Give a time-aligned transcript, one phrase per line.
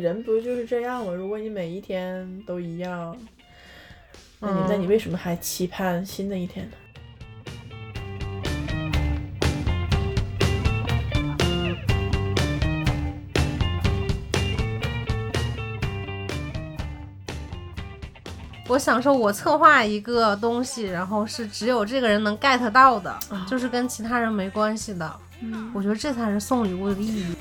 [0.00, 1.12] 人不就是这样吗？
[1.12, 3.16] 如果你每一天都一样，
[4.38, 6.72] 那你那你为什么还期盼新的一天呢？
[18.68, 25.12] 我想说，我策划一个东西，然后是只有这个人能 get 到的，就是跟其他人没关系的。
[25.42, 27.34] 嗯，我觉得这才是送礼物的意义。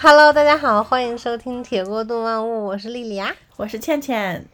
[0.00, 3.34] Hello，大家好，欢迎收听《铁锅炖万物》，我是莉莉啊。
[3.56, 4.46] 我是倩倩。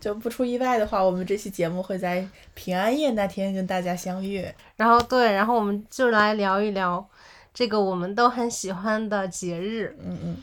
[0.00, 4.42] 就不出意外的话，我们这期节目会在平安夜那天跟大家相遇。
[4.76, 7.06] 然后对，然后我们就来聊一聊
[7.52, 9.94] 这个我们都很喜欢的节日。
[10.02, 10.36] 嗯嗯，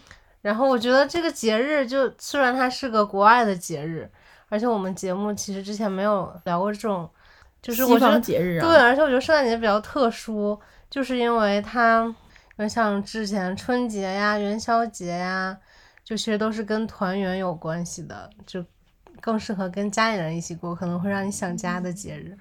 [0.43, 4.07] 然后我觉得这个节日就虽然它是个国外的节日，
[4.49, 7.09] 而且我们节目其实之前没有聊过这种，
[7.59, 10.59] 就是我西觉得方节日啊，对，而且我觉得圣诞节比较特殊，
[10.91, 12.13] 就是因为它，
[12.55, 15.57] 呃像之前春节呀、元宵节呀，
[16.03, 18.63] 就其实都是跟团圆有关系的，就
[19.19, 22.37] 更适合跟家里人一起过，可能会让你想家的节日。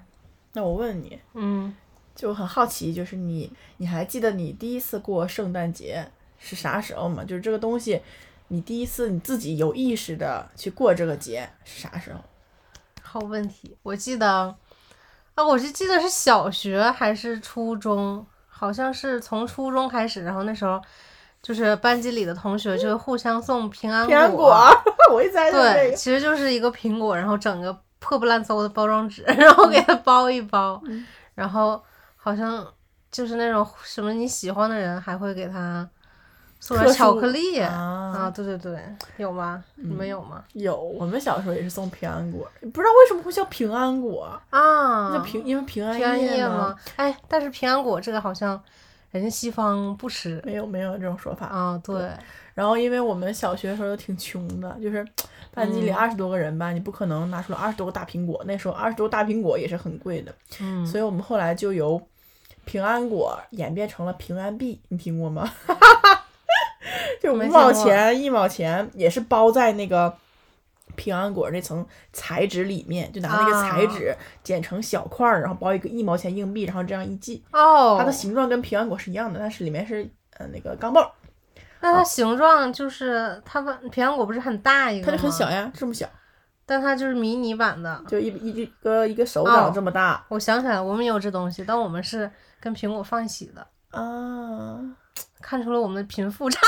[0.53, 1.75] 那我问你，嗯，
[2.15, 7.23] 就很好奇，就是你你还记得你第一次过圣诞节是啥时候吗？
[7.23, 8.01] 就是这个东西，
[8.49, 12.19] 你第一次你自己有意识的去过这个节是啥时候？
[13.01, 14.55] 好问题，我记得
[15.33, 18.25] 啊，我是记得是小学还是初中，
[18.63, 20.81] 好像是从初中开始，然后那时候
[21.41, 24.55] 就是班级里的同学就会互相送平安平安果，
[25.11, 31.05] 我一直在这对，其实就是一个苹果，然后整个破布烂糟的包装纸， 然后给它包一包，嗯
[31.35, 31.83] 然后
[32.15, 32.65] 好像
[33.11, 35.85] 就是那种什么你喜欢的人还会给他
[36.63, 38.79] 送点巧克力啊对对对，
[39.17, 39.61] 有吗？
[39.75, 40.41] 你们有吗？
[40.53, 46.75] 有，我们小时候也是送平安果，不知道为什么会叫平安果，啊，那平因为平安平安夜嘛吗？？
[46.95, 48.57] 哎，但是平安果这个好像
[49.11, 51.47] 人家西方不吃没有没有这种说法。
[51.47, 52.09] 啊，对，
[52.53, 55.05] 然后因为我们小学的时候都挺穷的，就是
[55.53, 62.01] 班级里嗯二十多个人吧，你不可能拿出来二十多个大苹果，那时候二十多个大苹果也是很贵的，嗯，所以我们后来就由
[62.63, 65.51] 平安果演变成了平安币，你听过吗？
[67.23, 70.13] 就五毛钱、一毛钱也是包在那个
[70.95, 74.13] 平安果那层彩纸里面，就拿那个彩纸
[74.43, 80.07] 剪成小块儿，然后包一个一毛钱硬币，然后这样一系，哦，它的形状跟平安果是一样的，但是里面是
[80.37, 81.09] 呃那个钢镚儿，
[81.79, 86.07] 那它形状就是它把平安果不是很大一个吗，它就很小呀，这么小。
[86.65, 88.01] 但它就是迷你版的。
[88.07, 92.31] 就一一个一个手哦掌这么大、我想起来，我们也有这东西，但我们是
[92.61, 94.79] 跟苹果放一起的，啊！
[95.41, 96.67] 看出了我们的贫富差距。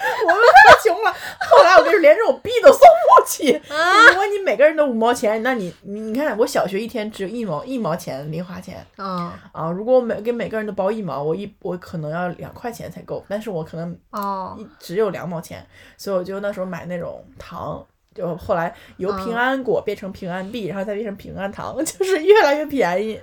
[0.22, 3.52] 我们太穷了，后来我跟你说，连这种币都送不起。
[3.68, 9.70] 啊如果你每个人都五毛钱，那你你你看，我小学一天只有一毛一毛钱零花钱嗯，啊。
[9.70, 17.84] 如果我每给每个人都包一毛，我一我可能要两块钱才够，但是我可能哦，一只有两毛钱，所以我就那时候买那种糖。
[18.12, 23.20] 就后来由嗯平安果变成平安币，然后再变成平安糖， 就是越来越便宜。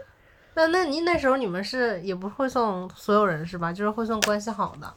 [0.57, 3.71] 那那你那时候你们是也不会送所有人是吧？
[3.71, 4.93] 就是会送关系好的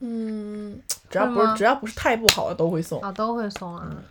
[0.00, 0.80] 嗯，
[1.10, 3.00] 只要不是只要不是太不好的都会送。
[3.02, 3.86] 啊，都会送啊。
[3.90, 4.02] 嗯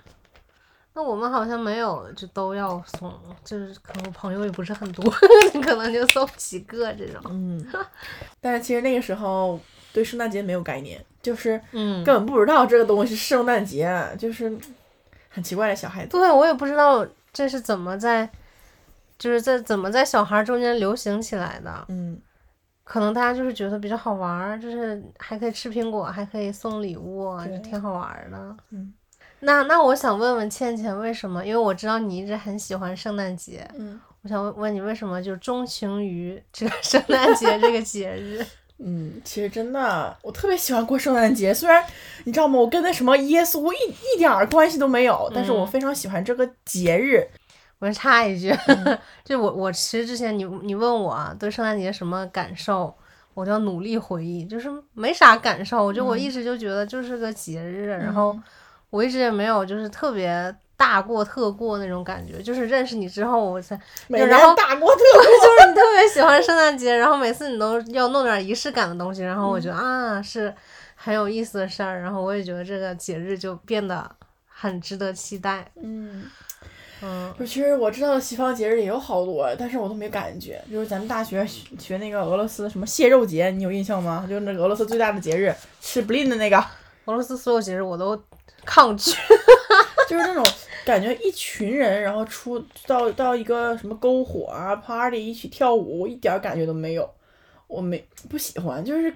[0.97, 3.13] 那我们好像没有，就都要送，
[3.44, 5.03] 就是可能我朋友也不是很多，
[5.61, 7.22] 可能就送几个这种。
[7.27, 7.67] 嗯，
[8.39, 9.59] 但是其实那个时候
[9.91, 14.57] 对圣诞节没有概念，就是嗯，根本不知道这个东西是圣诞节，就是
[15.27, 16.12] 很奇怪的小孩子。
[16.12, 18.29] 对我也不知道这是怎么在，
[19.18, 21.86] 就是在怎么在小孩中间流行起来的。
[21.90, 22.20] 嗯，
[22.84, 28.57] 可能大家就是觉得比较好玩儿，就是还可以吃苹果，还可以送礼物，就挺好玩儿的。
[28.72, 28.94] 嗯，
[29.39, 31.45] 那那我想问问倩倩，为什么？
[31.45, 38.44] 因为我知道你一直很喜欢圣诞节，嗯我想问问你为什么就钟情于这个 圣诞节这个节日？
[38.80, 41.54] 嗯，其实真的，我特别喜欢过圣诞节。
[41.54, 41.81] 虽然
[42.25, 43.78] 你知道吗，我跟那什么耶稣一
[44.16, 47.25] 一点儿关系都没有，但是我嗯非常喜欢这个节日。
[47.88, 48.98] 我插一句，嗯。
[49.24, 52.94] 就我我其实之前你你问我啊对圣诞节什么感受，
[53.34, 58.44] 我就要努力回忆，就是没啥感受，就我一直就觉得就是个节日，然后嗯。
[58.92, 63.78] 我一直也没有就是特别大过特过那种感觉，就是认识你之后我才
[64.08, 70.54] 每年然后大过特过 就是你特别喜欢圣诞节，然后每次你都要弄点仪式感的东西，然后我觉得、啊是
[70.96, 74.10] 很有意思的事儿，然后我也觉得这个节日就变得
[74.48, 75.70] 很值得期待。
[75.76, 76.24] 嗯，
[77.01, 80.63] 嗯就其实我知道的西方节日也有好多，但是我都没感觉。
[80.71, 84.25] 就是咱们大学学学那个俄罗斯什么蟹肉节，你有印象吗？
[84.27, 86.57] 就是那俄罗斯最大的节日，吃不吝的那个，
[87.06, 88.19] 俄罗斯所有节日我都
[88.65, 89.12] 抗拒。
[90.07, 90.45] 就是那种
[90.86, 97.09] 感觉一群人，然后出到到一个什么篝火啊 party 一起跳舞，我一点感觉都没有，
[97.65, 99.12] 我没不喜欢，就是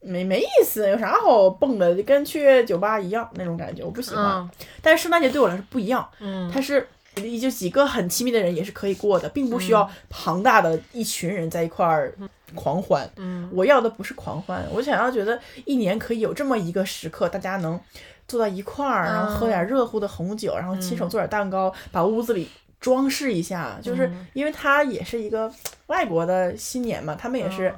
[0.00, 4.24] 没没意思，有啥好蹦的，就跟去酒吧一样那种感觉，我不喜欢。
[4.24, 4.50] 嗯。
[4.80, 6.50] 但是圣诞节对我来说不一样，嗯。
[6.50, 12.14] 它是也就几个很亲密的人也是可以过的，并不需要庞大的一群人在一块儿
[12.54, 13.08] 狂欢。
[13.16, 13.48] 嗯。
[13.52, 17.78] 我要的不是狂欢，我想要觉得一年可以有这么一个时刻，大家能
[18.26, 22.48] 坐到一块儿，然后喝点热乎的红酒，然后亲手做点蛋糕，把屋子里
[22.80, 23.78] 装饰一下。
[23.82, 24.26] 就是嗯。
[24.32, 25.52] 因为它也是一个
[25.88, 27.74] 外国的新年嘛，他们也是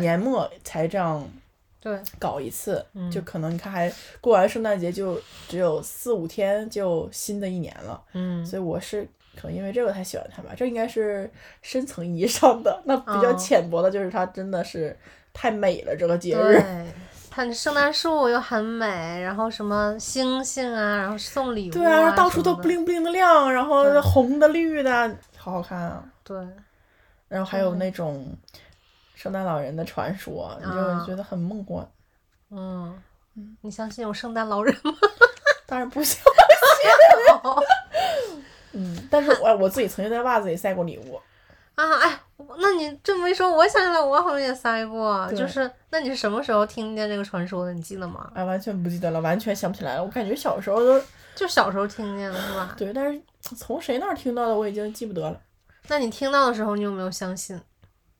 [0.00, 1.26] 年末才这样
[1.82, 8.00] 对，搞一次，嗯就可能你看还过完圣诞节就只有四五天就新的一年了。
[8.12, 9.02] 嗯所以我是
[9.34, 11.28] 可能因为这个才喜欢它吧，这应该是
[11.60, 12.80] 深层意义上的。
[12.86, 14.96] 那比较哦浅薄的就是它真的是
[15.32, 16.60] 太美了，这个节日。
[16.60, 16.86] 对，
[17.28, 26.04] 它圣诞树又很美，然后什么星星啊，然后送礼物对啊，到处都什么的不灵不灵的亮，然后对红的绿的，好好看啊。
[26.22, 26.36] 对，
[27.26, 28.36] 然后还有嗯那种
[29.22, 31.88] 圣诞老人的传说，你就啊觉得很梦幻。
[32.50, 33.00] 嗯，
[33.60, 34.92] 你相信有圣诞老人吗？
[35.64, 36.24] 当然不相信。
[38.72, 41.20] 嗯，但是我我自己曾经在袜子里塞过礼物。
[41.76, 42.20] 啊，哎，
[42.58, 47.72] 那你这么一说，我想起来，我好像也塞过，对就是，那你是什么时候听见这个传说的？
[47.72, 48.28] 你记得吗？
[48.34, 50.02] 哎，完全不记得了，完全想不起来了。
[50.02, 51.00] 我感觉小时候都
[51.36, 52.74] 就小时候听见的是吧？
[52.76, 55.40] 对，但是从谁那儿听到的我已经记不得了。
[55.86, 57.60] 那你听到的时候，你有没有相信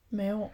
[0.08, 0.48] 没有，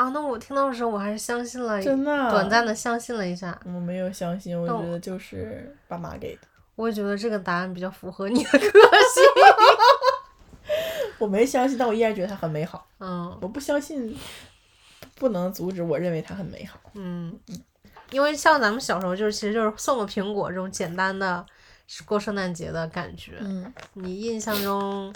[0.00, 0.08] 啊？
[0.14, 3.58] 那我听到的时候，我还是相信了，真的啊短暂的相信了一下。
[3.66, 6.42] 我没有相信，我觉得就是爸妈给的。
[6.74, 8.72] 我也觉得这个答案比较符合你的个性。
[11.18, 12.86] 我没相信，但我依然觉得它很美好。
[12.98, 14.16] 嗯我不相信，
[15.16, 16.80] 不能阻止我认为它很美好。
[16.94, 17.38] 嗯，
[18.10, 21.44] 因为像咱们小时候，就是其实就是送个苹果这种简单的
[22.06, 23.34] 过圣诞节的感觉。
[23.40, 25.12] 嗯，你印象中，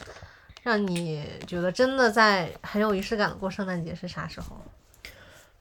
[0.63, 4.61] 让你觉得真的在很有仪式感的过圣诞节是啥时候？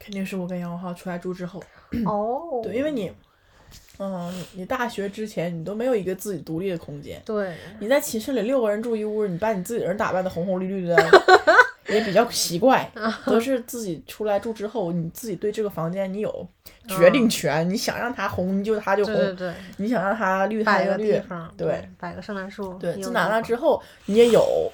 [0.04, 1.64] 肯定是我跟杨文浩出来住之后。
[2.06, 3.12] 哦对，因为你，
[4.00, 7.22] 嗯，你你大学之前你都没有一个自己独立的空间。
[7.26, 10.96] 对你在寝室里六个人住一屋，你把你自己人打扮的红红绿绿的，
[11.88, 12.90] 也比较奇怪。
[13.26, 16.48] 都是自己出来住之后，你自己对这个房间你有
[16.88, 21.22] 决定权，你想让它红就它就红，对对对，你想让它绿它就绿
[21.56, 24.72] 对，摆个圣诞树，对，自打那地方之后，你也有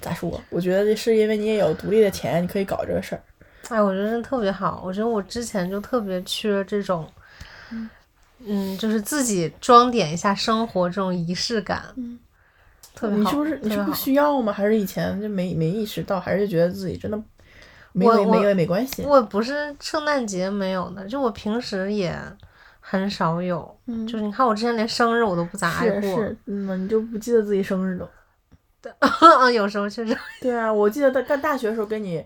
[0.00, 0.40] 咋说？
[0.50, 3.22] 我觉得是因为你也有独立的钱，你可以搞这个事儿。
[3.68, 4.82] 哎，我觉得特别好。
[4.84, 7.08] 我觉得我之前就特别缺这种，
[8.44, 12.18] 嗯，就是自己装点一下生活这种仪式感，嗯
[12.94, 13.22] 特别好。
[13.22, 14.52] 你是不是你是不需要吗？
[14.52, 17.18] 还是以前就没没意识到，还是觉得自己真的
[17.92, 19.02] 没有没有也没关系？
[19.04, 22.14] 我不是圣诞节没有的，就我平时也
[22.80, 23.78] 很少有。
[23.86, 26.28] 嗯就是你看，我之前连生日我都不咋爱过。
[26.46, 28.10] 嗯，你就不记得自己生日了。
[28.98, 30.14] 啊，有时候确实。
[30.40, 32.22] 对啊，我记得在干大学的时候跟你。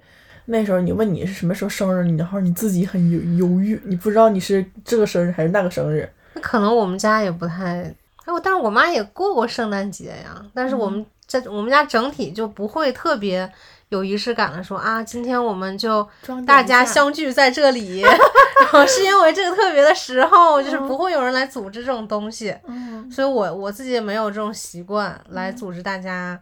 [0.47, 6.09] 那时候你问你是什么时候生日，你然后你自己很犹犹豫，你不知道你是这个生日还是那个生日。
[6.35, 7.83] 那可能我们家也不太，
[8.25, 10.41] 哎，我但是我妈也过过圣诞节呀。
[10.55, 13.51] 但是我嗯们在、我们家整体就不会特别
[13.89, 16.09] 有仪式感的说啊，今天我们就
[16.47, 18.03] 大家相聚在这里，
[18.63, 26.41] 然后是因为这个特别的时候，就是嗯不会有人来组织这种东西，嗯，所以我我自己也没有这种习惯来组织大家。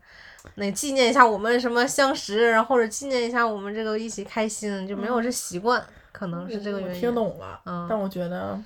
[0.56, 5.82] 那纪念一下我们什么相识，然后或者纪念一下我们这个一起开心，就没有这习惯，
[6.12, 7.00] 可能是这个原因。
[7.00, 8.58] 听懂了，嗯但我觉得，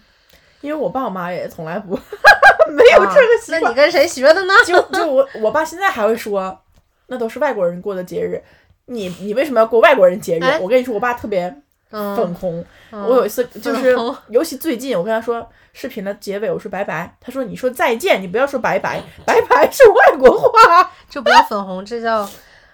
[0.61, 1.95] 因为我爸我妈也从来不
[2.71, 4.53] 没有啊这个习惯，那你跟谁学的呢？
[4.67, 6.59] 就就我我爸现在还会说，
[7.07, 8.43] 那都是外国人过的节日，
[8.87, 10.45] 你你为什么要过外国人节日？
[10.45, 11.55] 哎我跟你说，我爸特别
[11.91, 12.65] 嗯，粉红。
[12.91, 13.97] 嗯我有一次就是，
[14.29, 20.91] 尤其最近，我跟他说视频的结尾，我说拜拜，他说你说再见，你不要说拜拜，拜拜是外国话。
[21.09, 22.29] 这不叫粉红，这叫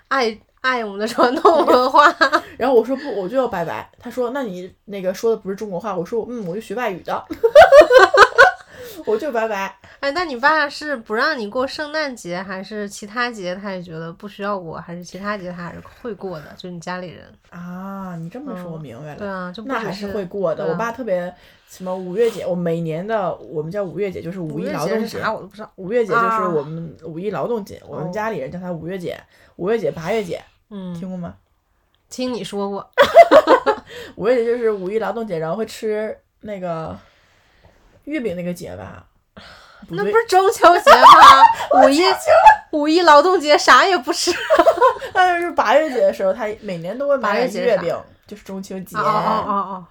[0.09, 2.15] 爱爱我们的传统文化。
[2.57, 3.91] 然后我说不，我就要拜拜。
[3.99, 7.25] 他说那你那个说的不是中国话，我说嗯，我就学外语的，
[9.07, 9.77] 我就拜拜。
[10.01, 16.55] 哎，那你爸是不让你过圣诞节，还是其他节他也觉得不需要过，还是其他节他还是会过的？
[16.57, 17.25] 就你家里人。
[17.51, 19.17] 啊，你这么说，嗯我明白了。
[19.17, 20.65] 对啊，就那还是会过的。
[20.65, 21.33] 啊我爸特别
[21.69, 25.07] 什么五月节，我每年的我们叫五月节，就是五一劳动节。
[25.07, 25.71] 节啥我都不知道。
[25.77, 29.19] 五月节就是啊我们五一劳动节，我们哦家里人叫它五月节。
[29.57, 31.35] 五月节、八月节，嗯，听过吗？
[32.11, 32.91] 听你说过。
[34.17, 36.97] 五月节就是五一劳动节，然后会吃那个
[38.05, 39.05] 月饼那个节吧。
[39.87, 41.83] 不那不是中秋节吗？
[41.83, 42.03] 五一
[42.71, 44.33] 五一劳动节啥也不是。
[45.13, 47.95] 那就是八月节的时候，他每年都会买八月饼，
[48.27, 49.85] 就是中秋节，哦哦哦哦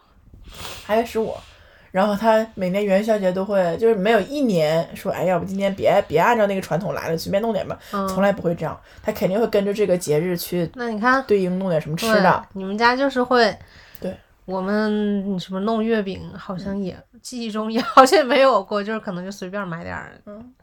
[0.87, 1.35] 八月十五。
[1.91, 8.75] 然后他每年元宵节都会，就是没有一年说，哎，要不今年别别按照那个传统来了，随便弄点吧，哦，从来不会这样。
[9.03, 13.55] 他肯定会跟着这个节日去那你看，对应弄点什么吃的。，你们家就是会。
[14.45, 14.53] 对。
[14.55, 20.53] 我们什么弄月饼，好像也、记忆中也 好像也没有过，就是可能就随便买点儿，嗯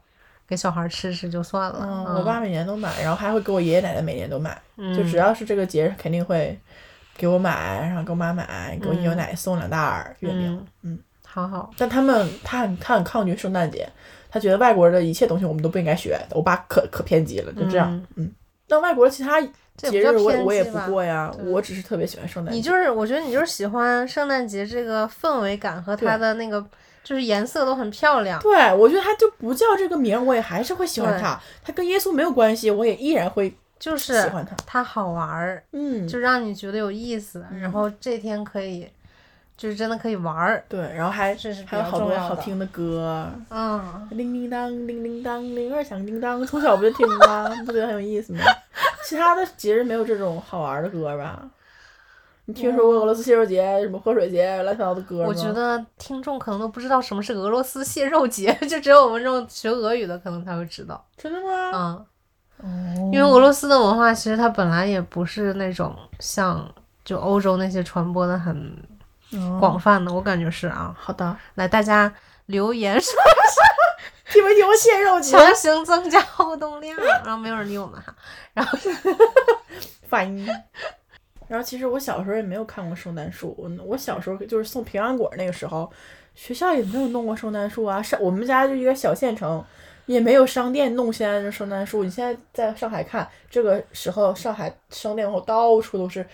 [0.47, 1.79] 给小孩吃吃就算了。
[1.81, 6.59] 嗯，嗯我爸每年都买，然后还会给我爷爷奶奶每年都买，就只嗯要是这个节日肯定会
[7.15, 10.67] 给我买，然后给我妈买，给我爷爷嗯奶奶送两袋儿月饼。
[10.83, 13.87] 嗯嗯，好好，但他们他很他很抗拒圣诞节，
[14.29, 16.19] 他觉得外国的一切东西我们都不应该学。
[16.31, 17.89] 我爸可可偏激了，就这样。
[17.93, 18.31] 嗯嗯，
[18.67, 19.41] 但外国的其他
[19.77, 22.57] 节日我我也不过呀，我只是特别喜欢圣诞节。
[22.57, 26.63] 你就是，我觉得你就是喜欢圣诞节这个氛围感和它的那个，
[27.03, 28.39] 就是颜色都很漂亮。
[28.41, 31.39] 对，我觉得它就不叫这个名儿，我也还是会喜欢它。
[31.63, 31.73] 它。
[31.73, 34.55] 跟耶稣没有关系，我也依然会就是喜欢它。
[34.67, 38.87] 它好玩儿，嗯，就让你觉得有意思，然后这天可以，
[39.57, 40.63] 就是真的可以玩儿。
[40.69, 43.31] 对，然后还这是还有好多好听的歌。
[43.49, 47.49] 嗯，叮铃当，叮铃当，铃儿响叮当，从小不就听吗？
[47.65, 48.41] 不觉得很有意思吗？
[49.11, 51.43] 其他的节日没有这种好玩的歌吧？
[52.45, 55.25] 你听说过俄罗斯蟹肉节、什么泼水节、乱七八糟的歌吗？
[55.27, 61.05] 我觉得听众可能都不知道什么是俄罗斯蟹肉节，就只有我们这种学俄语的可能才会知道。
[61.17, 62.05] 真的吗？
[62.63, 66.65] 嗯，哦因为俄罗斯的文化其实它本来也不是那种像
[67.03, 68.55] 就欧洲那些传播的很
[69.31, 70.95] 哦广泛的，我感觉是啊。
[70.97, 72.09] 好的，来，大家
[72.51, 73.13] 留言说
[74.31, 75.31] 听没听过蟹肉节？
[75.31, 78.15] 强行增加互动量，然后没有人理我们哈。
[78.53, 78.77] 然后
[80.07, 80.47] 反应。
[81.47, 85.91] 然后其实我小时候也没有看过圣诞树，我我小时候就是送平安果那个时候，
[86.33, 88.01] 学校也没有弄过圣诞树啊。
[88.01, 89.61] 上我们家就一个小县城，
[90.05, 92.05] 也没有商店弄现在的圣诞树。
[92.05, 96.25] 你现在在上海看，这个时候上海商店后到处都是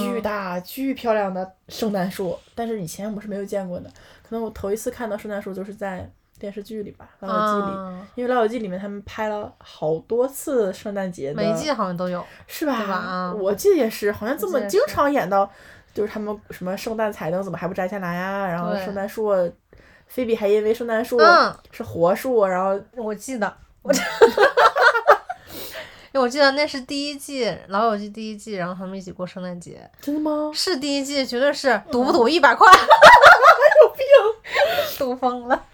[0.00, 3.90] 巨大、巨漂亮的圣诞树，但是以前我是没有见过的。
[4.32, 7.76] 可能我头一次看到圣诞树就是在电视剧里吧，《老友记》里。
[7.76, 12.24] 啊，因为《老友记》里面他们拍了好多次圣诞节的，每一季好像都有。
[12.46, 12.72] 是吧？
[12.86, 15.46] 吧啊我记得也是，好像这么经常演到，
[15.92, 18.46] 就是他们什么圣诞彩灯怎么还不摘下来啊？
[18.46, 19.30] 然后圣诞树，
[20.06, 24.00] 菲比还因为圣诞树嗯，是活树，然后我记得，我因
[26.14, 30.50] 为 我记得那是第一季《老友记》第一季，然后他们一起过圣诞节，真的吗？
[30.54, 32.66] 是第一季，绝对是赌不赌一百块？
[34.18, 35.64] 有病，赌疯了。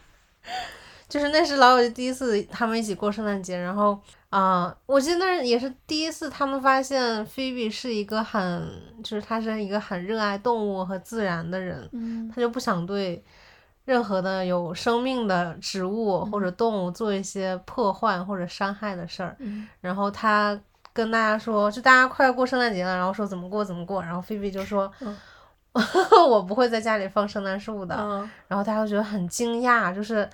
[1.09, 8.71] 就是那是老友记第一次他们一起过圣诞节，然后啊、我记得那也是第一次他们发现菲比是一个很，
[9.02, 13.25] 就是他是一个很热爱动物和自然的人，嗯他就不想对
[13.87, 19.35] 任何的有生命的植物或者动物做一些破坏或者伤害的事儿。
[19.38, 20.61] 嗯然后他
[20.92, 24.92] 跟大家说，就大家快要过圣诞节了，然后说怎么过怎么过，然后菲比就说。
[25.00, 25.16] 嗯
[26.29, 30.29] 我不会在家里放圣诞树的，嗯然后大家就觉得很惊讶，就是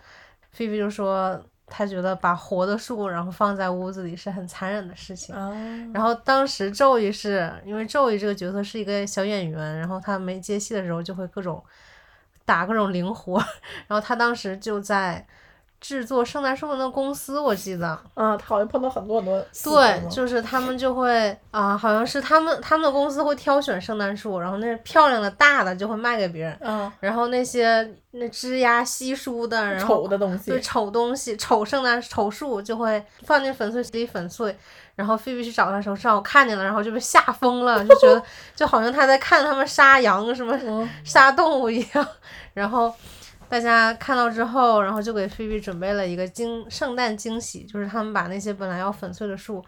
[0.52, 5.34] 菲菲就说他觉得把活的树然后放在屋子里是很残忍的事情。
[5.34, 5.50] 啊，
[5.92, 11.62] 然后当时周易是因为周易这个角色是一个小演员，然后他没接戏的时候就会各种
[12.44, 13.38] 打各种零活，
[13.88, 15.26] 然后他当时就在
[15.84, 34.56] 制作圣诞树的那个公司，我记得，啊，他好像碰到很多很多对，就是他们就会啊、好像是他们他们的公司会挑选圣诞树，然后那漂亮的大的就会卖给别人，嗯然后那些那枝丫稀疏的，然后丑的东西对，丑东西、丑圣诞丑树就会放进粉碎机里粉碎。
[34.96, 38.22] 然后菲比去找他的时候，正好看见了，然后就被吓疯了，就觉得
[38.54, 42.08] 就好像他在看他们杀羊什么嗯杀动物一样。
[42.54, 42.94] 然后
[43.48, 49.64] 大家看到之后，然后就给菲比准备了一个惊圣诞惊喜，就是他们把那些本来要粉碎的树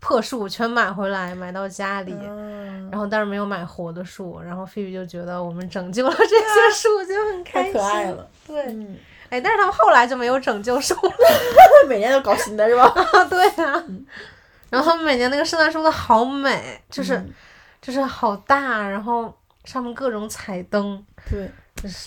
[0.00, 2.14] 破树全买回来，买到家里。
[2.20, 6.36] 嗯然后但是没有买活的树，然后菲比就觉得我们拯救了这些
[6.74, 7.72] 树，就很开心。
[7.72, 8.28] 太可爱了。
[8.46, 8.96] 对，嗯，
[9.30, 11.12] 哎，但是他们后来就没有拯救树了。
[11.88, 12.92] 每年都搞新的是吧？
[13.30, 13.82] 对啊，
[14.68, 17.32] 然后他们每年那个圣诞树都好美，就是、嗯
[17.80, 21.52] 就是好大，然后上面各种彩灯，对，就是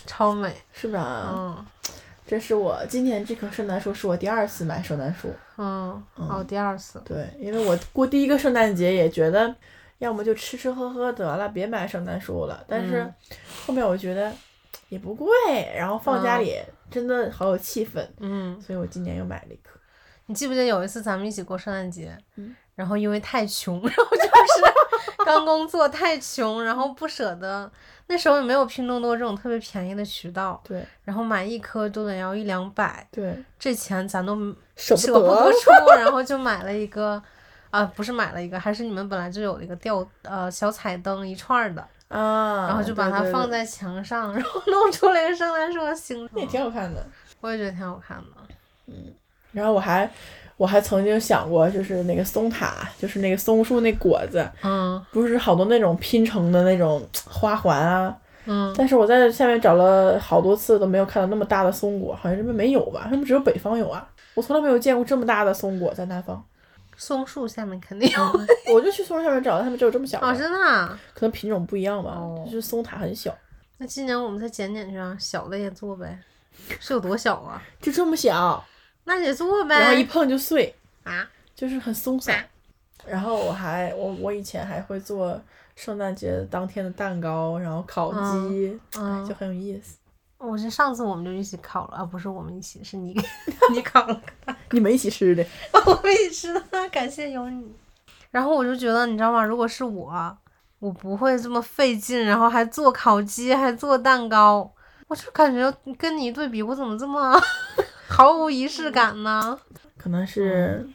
[0.06, 0.54] 超美。
[0.74, 1.32] 是吧？
[1.34, 1.66] 嗯
[2.28, 5.32] 这是我今年这棵圣诞树是我第二次买圣诞树。
[5.58, 9.56] 嗯，哦，第二次，对，因为我过第一个圣诞节也觉得，
[10.00, 12.66] 要么就吃吃喝喝得了，别买圣诞树了。
[12.68, 13.14] 但是嗯
[13.68, 14.34] 后面我觉得
[14.90, 15.30] 也不贵，
[15.78, 19.80] 然后放家嗯里真的好有气氛，嗯，所以我今年又买了一棵。
[20.26, 22.18] 你记不记得有一次咱们一起过圣诞节？
[22.38, 27.72] 嗯然后因为太穷， 然后就是刚工作太穷，然后不舍得，
[28.08, 34.36] 那时候也没有拼多多这种特别便宜的渠道，对然后买一颗都得要一两百，对，这钱咱都
[34.76, 37.22] 舍舍不得得出， 然后就买了一个，
[37.72, 47.06] 啊，不是买了一个，还是你们本来就有一个吊呃小彩灯一串儿的，啊，然后就把它放在墙上，然后弄出来一个圣诞树的形那也，挺好看的。
[47.42, 48.56] 我也觉得挺好看的。
[48.88, 49.14] 嗯
[49.52, 50.10] 然后我还
[50.58, 58.16] 我还曾经想过，就是那个松塔，就是那个松树那果子，嗯不是好多那种拼成的那种花环啊。
[58.46, 63.08] 嗯，但是我在下面找了好多次都没有看到那么大的松果，好像这边没有吧？
[63.10, 64.08] 他们只有北方有啊。
[64.36, 66.44] 我从来没有见过这么大的松果在南方。
[66.98, 72.12] 松树下面肯定有我就去松树下面找的，他们只有这么小的，哦，真的啊、可能品种不一样吧。
[72.12, 73.36] 哦就是松塔很小，
[73.80, 76.18] 那今年我们再捡捡去啊，小的也做呗，
[76.80, 77.62] 是有多小啊？
[77.82, 78.64] 就这么小，
[79.06, 79.80] 那也做呗。
[79.80, 82.46] 然后一碰就碎，啊，就是很松散。
[83.08, 85.40] 然后我还我我以前还会做
[85.76, 89.98] 圣诞节当天的蛋糕，然后烤鸡，嗯就很有意思。
[90.38, 93.16] 我是上次我们就一起烤了啊，不是我们一起，是你
[93.72, 94.22] 你烤了，
[94.72, 95.46] 你们一起吃的，
[95.86, 97.74] 我们一起吃的，感谢有你。
[98.32, 99.44] 然后我就觉得，你知道吗？
[99.44, 100.38] 如果是我，
[100.80, 104.70] 我不会这么费劲，然后还做烤鸡，还做蛋糕，
[105.08, 107.42] 我就感觉跟你一对比，我怎么这么
[108.08, 109.58] 毫无仪式感呢？
[109.98, 110.88] 可能是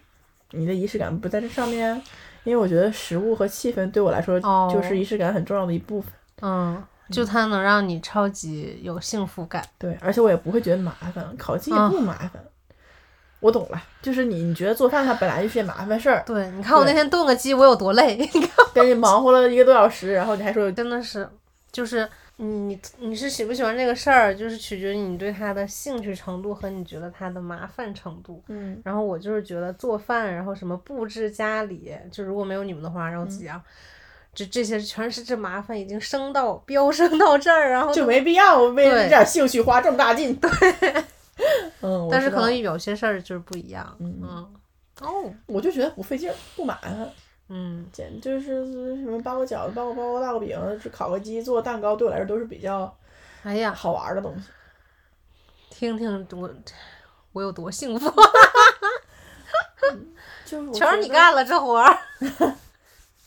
[0.52, 1.95] 你的仪式感不在这上面，
[2.45, 6.12] 因为我觉得食物和气氛对我来说哦就是仪式感很重要的一部分。
[6.43, 9.62] 嗯，就它能让你超级有幸福感。
[9.79, 12.33] 对，而且我也不会觉得麻烦，烤鸡也嗯不麻烦。
[13.40, 21.26] 我懂了，就是你你觉得做饭它本来就是件麻烦事儿，对，你看我那天炖个鸡，我有多累，你看给你忙活了一个多小时，然后你还说真的是，
[21.73, 22.07] 就是
[22.42, 28.42] 你你是喜不喜欢这个事儿，就是取决于你对它的兴趣程度和你觉得它的麻烦程度。
[28.49, 33.62] 嗯然后我就是觉得做饭，然后什么布置家里，就如果没有你们的话，然后自己啊，
[34.35, 40.35] 这这些全是这麻烦已经升到飙升到这儿，然后就没必要为了对这点兴趣花这么大劲。
[40.37, 40.50] 对，
[41.82, 43.95] 嗯， 但是可能有些事儿就是不一样。
[44.00, 44.54] 嗯嗯，
[45.02, 47.10] 哦，我就觉得不费劲儿，不麻烦。
[47.52, 50.56] 嗯简就是什么包个饺子、包个包个烙个饼、
[50.93, 52.93] 烤个鸡、做个蛋糕，对我来说都是比较
[53.43, 54.43] 哎呀，好玩的东西。
[55.69, 56.49] 听听我
[57.32, 58.08] 我有多幸福，
[60.45, 60.99] 就是我全是。
[60.99, 61.99] 你干了这活儿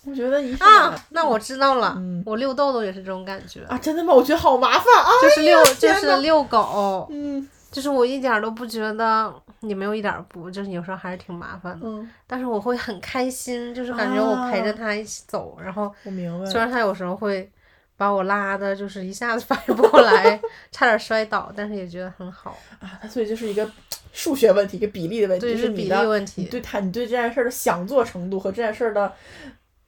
[0.06, 0.94] 我觉得仪式啊！
[1.10, 3.64] 那我知道了，嗯我遛豆豆也是这种感觉。
[3.66, 4.14] 啊，真的吗？
[4.14, 5.10] 我觉得好麻烦啊。
[5.22, 9.34] 就是遛，就是遛狗，嗯就是我一点都不觉得，
[9.64, 17.50] 也没有一点儿不，就是有时候还是挺麻烦的，嗯，但是我会很开心，就是感觉我陪着他一起走，然后我明白虽然他有时候会
[17.96, 20.40] 把我拉的，就是一下子 反应不过来，
[20.72, 23.70] 差点摔倒，但是也觉得很好，啊，他所以就是一个
[24.12, 29.12] 数学问题，一个比例的问题，对，就是比例问你题，对他，你对这件事儿的想做程度和这件事儿的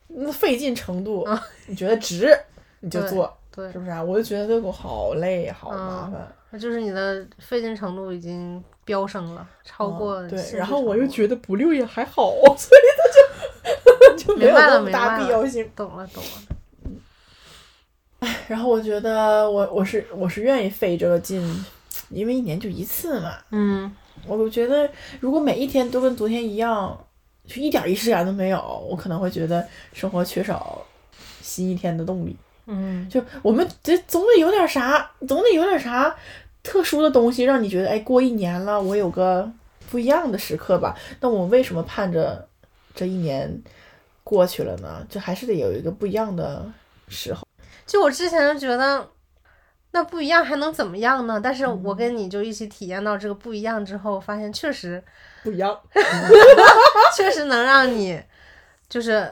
[0.08, 1.28] 那费劲程度，
[1.68, 2.32] 你觉得值，
[2.80, 4.02] 你就做，对是，不是啊？
[4.02, 6.28] 我就觉得这个好累，好麻嗯烦。
[6.45, 13.04] 那就是你的费劲程度已经飙升了，超过嗯对然后我又觉得不溜也还好， 所以他
[14.18, 15.70] 就 就没有那么大必要性。
[15.76, 16.24] 懂了懂
[18.22, 21.66] 了，然后我觉得我我是我是愿意费这个劲，
[22.10, 23.38] 因为一年就一次嘛。
[23.52, 23.92] 嗯
[24.28, 24.90] 我觉得
[25.20, 26.98] 如果每一天都跟昨天一样，
[27.46, 29.64] 就一点仪式感都没有，我可能会觉得
[29.94, 30.84] 生活缺少
[31.42, 32.36] 新一天的动力。
[32.68, 36.16] 嗯，就我们这总得有点啥，总得有点啥
[36.66, 39.50] 特殊的东西，让你觉得哎，过一年了，我有个
[39.92, 40.98] 不一样的时刻吧。
[41.22, 42.48] 那我为什么盼着
[42.96, 43.62] 这一年
[44.24, 45.06] 过去了呢？
[45.08, 46.66] 就还是得有一个不一样的
[47.08, 47.48] 时候。
[47.86, 49.08] 就我之前就觉得，
[49.92, 51.40] 那不一样还能怎么样呢？
[51.42, 55.02] 但是我嗯跟你就一起体验到这个不一样之后，发现确实
[55.44, 55.80] 不一样
[57.16, 58.20] 确实能让你，
[58.90, 59.32] 就是，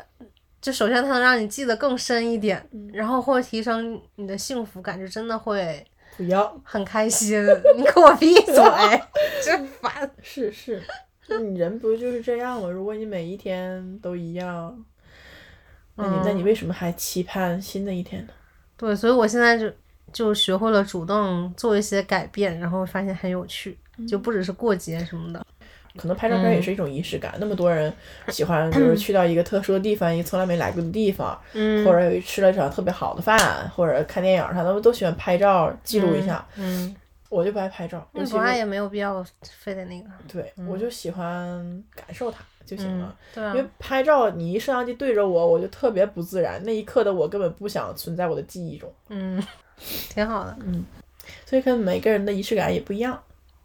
[0.61, 5.83] 就首先它能让你记得更深一点，嗯然后会提升你的幸福感，就真的会
[6.17, 7.43] 不要，很开心。
[7.75, 8.55] 你给我闭嘴，
[9.43, 10.09] 真烦。
[10.21, 10.81] 是是，
[11.27, 12.69] 就你人不就是这样吗？
[12.69, 14.85] 如果你每一天都一样，
[15.95, 18.33] 那你、那你嗯为什么还期盼新的一天呢？
[18.77, 19.71] 对，所以我现在就
[20.11, 25.45] 就学会了主动做一些改变，然后发现很有趣，就不只是过节什么的。
[25.97, 27.33] 可能拍照片也是一种仪式感。
[27.39, 27.93] 那么多人
[28.29, 33.37] 喜欢，就是去到一个特殊的地方，一个从来没来过的地方，嗯，或者有吃了一场特别好的饭，
[33.75, 36.45] 或者看电影啥，他们都喜欢拍照记录一下。
[36.57, 36.95] 嗯，
[37.29, 40.07] 我就不爱拍照，尤其是那不爱也没有必要非得那个。
[40.31, 43.07] 对、我就喜欢感受它就行了。
[43.07, 46.61] 嗯，对啊因为，拍照，你一摄像机对着我，我就特别不自然。
[46.63, 49.41] 那一刻的我根本不想存在我的记忆中，嗯，
[50.09, 50.57] 挺好的。
[50.65, 50.83] 嗯
[51.45, 53.17] 所以可能每个人的仪式感也不一样。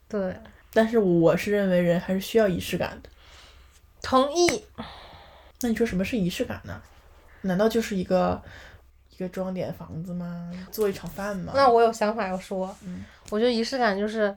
[0.08, 0.32] 对，
[0.72, 3.08] 但是我是认为人还是需要仪式感的。
[4.02, 4.64] 同意。
[5.60, 6.80] 那你说什么是仪式感呢？
[7.42, 8.40] 难道就是一个
[9.10, 10.50] 一个装点房子吗？
[10.70, 11.52] 做一场饭吗？
[11.56, 14.36] 那我有想法要说，嗯我觉得仪式感就是，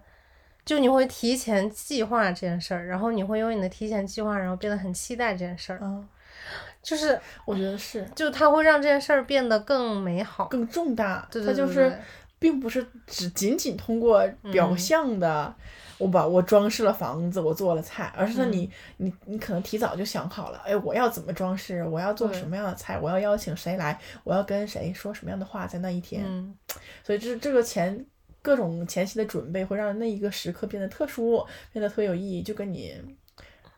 [0.65, 6.07] 就你会提前计划这件事儿，然后你会因为你的提前计划，然后变得很期待这件事儿，嗯，
[6.81, 10.45] 就是我觉得是就它会让这件事儿变得更美好。
[10.45, 11.99] 更重大，对它就是对对对
[12.39, 15.53] 并不是只仅仅通过表嗯象的。
[16.01, 26.55] 我把我装饰了房子，我做了菜，而是你、你你可能提早就想好了，哎，我要怎么装饰，我要做什么样的菜，我要邀请谁来，我要跟谁说什么样的话，在那一天，嗯，
[27.03, 28.05] 所以这这个前
[28.41, 32.99] 各种前期的准备会让那一个时刻变得特殊，变得特别有意义，就跟你，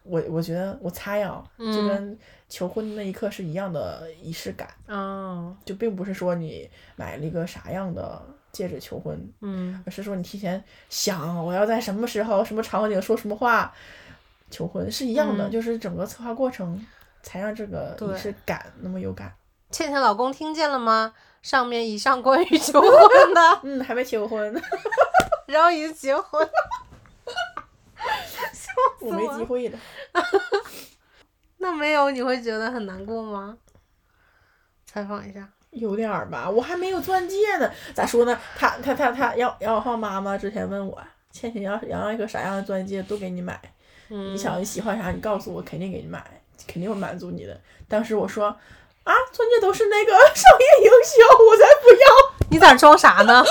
[0.04, 1.88] 我我觉得我猜啊，就嗯。
[1.88, 8.22] 跟求婚的那一刻是一样的仪式感，哦，就并不是说你买了一个啥样的
[8.54, 13.74] 戒指求婚，嗯而是说你提前想我要在什么时候、什么场景说什么话
[14.50, 16.86] 求婚是一样的，嗯就是整个策划过程
[17.22, 19.34] 才让这个仪式感那么有感。
[19.72, 21.14] 倩倩老公听见了吗？
[21.42, 22.90] 上面以上关于求婚
[23.34, 24.62] 的，嗯，还没求婚，
[25.48, 26.48] 然后已经结婚，
[28.54, 29.78] 笑死我没机会了。
[31.58, 33.58] 那没有你会觉得很难过吗？
[34.86, 35.50] 采访一下。
[35.74, 37.70] 有点儿吧，我还没有钻戒呢。
[37.94, 38.38] 咋说呢？
[38.58, 40.98] 他他他他杨杨小浩妈妈之前问我，
[41.32, 43.60] 倩倩要要要一个啥样的钻戒都给你买，
[44.10, 46.24] 嗯，你想你喜欢啥，你告诉我，肯定给你买，
[46.68, 47.60] 肯定会满足你的。
[47.88, 52.50] 当时我说啊，钻戒都是那个商业营销，我才不要。
[52.52, 53.44] 你咋装啥呢？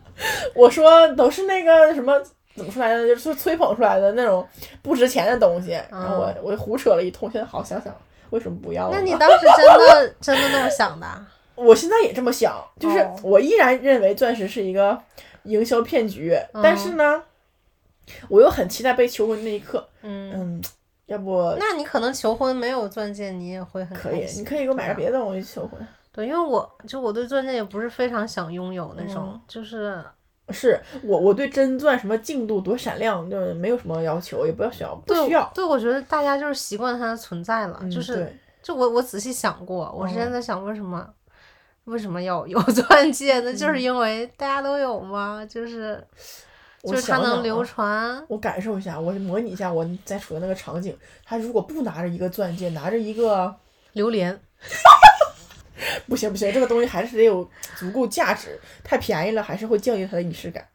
[0.54, 2.20] 我说都是那个什么。
[2.56, 3.06] 怎么说来着？
[3.06, 4.46] 就是吹捧出来的那种
[4.82, 7.30] 不值钱的东西，然后我我胡扯了一通。
[7.30, 7.94] 现在好想想，
[8.30, 8.90] 为什么不要？
[8.90, 11.26] 那你当时真的真的那么想的啊？
[11.64, 14.98] 我现在也这么想，就是哦我依然认为钻石是一个
[15.44, 17.22] 营销骗局，嗯但是呢，
[18.28, 19.86] 我又很期待被求婚那一刻。
[20.02, 20.62] 嗯，嗯，
[21.06, 25.86] 要不那你可能求婚没有钻戒，你也会很可以你可以给我买个别的东西求婚。
[26.12, 30.02] 对，因为我就我对钻戒也不是非常想拥有那种，嗯就是
[30.50, 35.50] 是我我对真钻什么净度多闪亮，就是没有什么要求，也不要需要，不需要。
[35.54, 41.08] 对，我觉得大家就是习惯它的存在了，嗯就是就我我仔细想过，我之前嗯在想为什么。
[41.90, 43.52] 为什么要 有钻戒呢？
[43.52, 46.02] 就是嗯因为大家都有嘛，就是
[46.82, 48.24] 就是它能流传。
[48.28, 53.54] 我感受一下，我模拟一下我在处的那个场景，他如果不拿着一个钻戒，拿着一个
[53.92, 54.40] 榴莲，
[56.08, 60.66] 不行不行，这个东西还是得有足够价值，太便宜了还是会降低它的仪式感。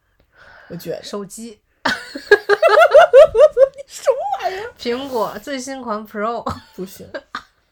[0.68, 1.92] 我觉得手机， 你
[3.88, 4.74] 什么玩意儿？
[4.80, 6.44] 苹果最新款 Pro
[6.76, 7.08] 不行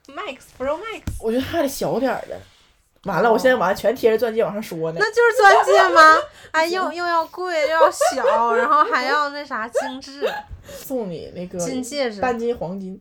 [0.08, 2.40] ，Max Pro Max，我觉得还得小点儿的。
[3.04, 4.98] 完了，我现在往上全贴着钻戒往上说呢。
[5.00, 6.18] 那就是钻戒吗？
[6.52, 10.32] 哎，又又要贵又要小，然后还要那啥精致，
[10.66, 13.00] 送你那个金戒指半斤黄金，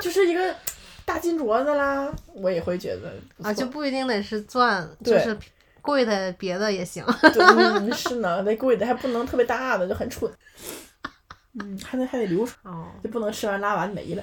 [0.00, 0.54] 就是一个
[1.04, 3.12] 大金镯子啦，我也会觉得
[3.42, 5.36] 啊，就不一定得是钻，就对是
[5.80, 7.04] 贵的别的也行。
[7.32, 10.30] 对嗯是呢，那贵的还不能特别大的，就很蠢。
[11.58, 14.22] 嗯，还得还得流传，哦，就不能吃完拉完没了。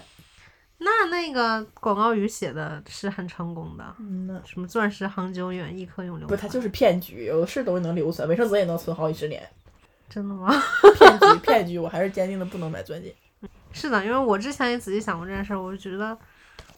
[0.78, 9.42] 那那个广告语写的是很成功的，嗯呐，什么钻石恒久远，一颗永流不，它就是骗局，有的是东西能留存，维生纸也能存好几十年。
[10.10, 10.54] 真的吗？
[11.00, 13.16] 骗局，骗局，我还是坚定的不能买钻戒。
[13.72, 16.18] 是的，因为我之前也仔细想过这件事儿，我就觉得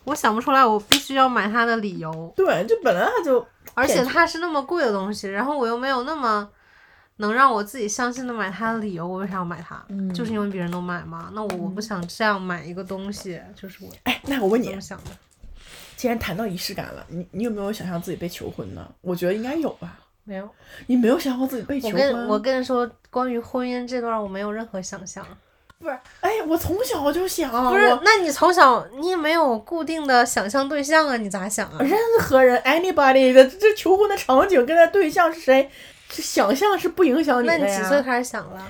[0.06, 6.48] 我想不出来我必须要买它的理由，对，就本来它就而且它是那么贵的东西，然后我又没有那么
[7.17, 9.84] 能让我自己相信的买它的理由，我为啥要买它？
[9.89, 15.12] 嗯就是因为别人都买嘛，那我我不想这样买一个东西，就是我哎，那我问你，想的。
[15.95, 18.88] 既然谈到仪式感了，你你有没有想象自己被求婚呢？
[19.01, 19.99] 我觉得应该有吧。
[20.23, 20.47] 没有，
[20.88, 22.01] 你没有想过自己被求我婚？
[22.01, 25.25] 跟我跟你说，关于婚姻这段，我没有任何想象。
[25.80, 31.17] 不是，哎，我从小就想，不是，那你从小你也没有固定的想象对象啊？
[31.17, 31.77] 你咋想啊？
[31.80, 35.69] 任何人 anybody 的这求婚的场景跟他对象是谁，
[36.10, 37.78] 这想象是不影响你那的呀。
[37.78, 38.67] 你几岁开始想了？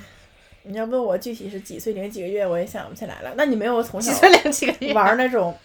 [0.64, 3.34] 你要问我具体是几岁零几个月，我也想不起来了。
[3.38, 4.94] 那你没有从小几岁零几个月？
[4.94, 5.58] 玩那种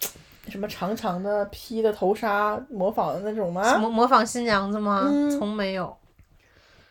[0.49, 3.77] 什么长长的披的头纱模仿的那种吗？
[3.79, 5.09] 模模仿新娘子吗？
[5.11, 5.97] 嗯从没有，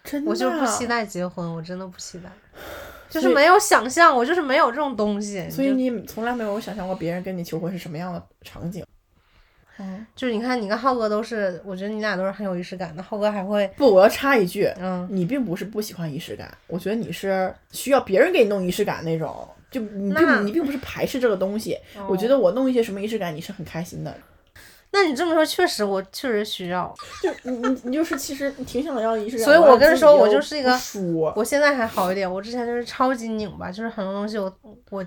[0.03, 0.29] 真的？
[0.31, 0.85] 我就是不期。
[0.87, 2.29] 待结婚，我真的不期待，
[3.09, 5.49] 就是没有想象，我就是没有这种东西。
[5.49, 8.85] 所以你从来没有想象过别人跟你求婚是什么样的场景？
[9.81, 13.01] 嗯，就是你看，你跟浩哥都是，我觉得你俩都是很有仪式感的。
[13.01, 21.77] 浩哥还会，不，我要插一句，嗯，你并不是不喜欢仪式感，我觉得你是需要别人给你弄仪式感那种，就你并你并不是排斥这个东西。
[22.07, 24.15] 我觉得我弄一些什么仪式感，你是很开心的。
[24.93, 26.93] 那你这么说，确实我确实需要。
[27.23, 30.77] 就你你你就是其实你挺想要仪式感，所以我跟你说我就是一个，
[31.33, 34.53] 我现在还好一点，我之前就是超级拧巴，就是很多东西我
[34.89, 35.01] 我，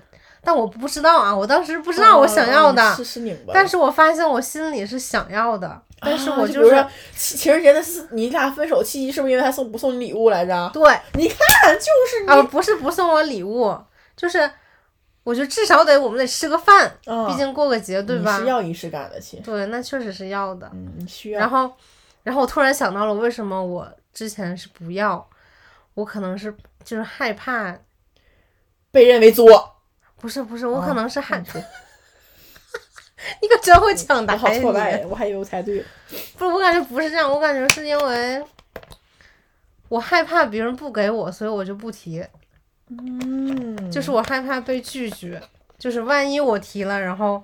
[0.45, 10.69] 但我不知道啊，我当时不知道我想要的，哦是是拧巴，但是我发现我心里是想要的，但是我啊就比如说情情人节的是你俩分手契机，是不是因为他送不送你礼物来着？
[10.71, 10.81] 对
[11.13, 13.75] 你看，就是你啊，不是不送我礼物，
[14.15, 14.49] 就是
[15.23, 18.49] 我觉得至少得我们得吃个饭，嗯毕竟过个节对吧你是？
[18.49, 20.69] 要仪式感的，亲，对，那确实是要的。
[20.73, 21.39] 嗯，需要。
[21.39, 21.71] 然后，
[22.23, 25.27] 然后我突然想到了，为什么我之前是不要？
[25.95, 26.53] 我可能是
[26.83, 27.73] 就是害怕，
[28.91, 29.74] 被认为作，
[30.19, 31.61] 不是不是，我啊可能是害，你 说
[33.41, 35.05] 你可真会抢答我好呀挫败，你！
[35.05, 35.85] 我还以为我猜对了。
[36.37, 38.43] 不是，我感觉不是这样，我感觉是因为
[39.89, 42.25] 我害怕别人不给我，所以我就不提。
[42.89, 45.41] 嗯，就是我害怕被拒绝，
[45.79, 47.43] 就是万一我提了，然后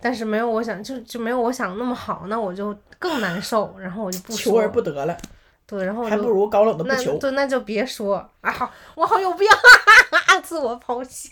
[0.00, 4.52] 但是没有我想就就没有我想的那么好，那我就更难受，然后我就不说。
[4.52, 5.16] 求而不得了，
[5.66, 7.16] 对，然后还不就如高冷的不那求。
[7.16, 9.48] 对，那就别说啊，好，我好有病，
[10.44, 11.30] 自我抛弃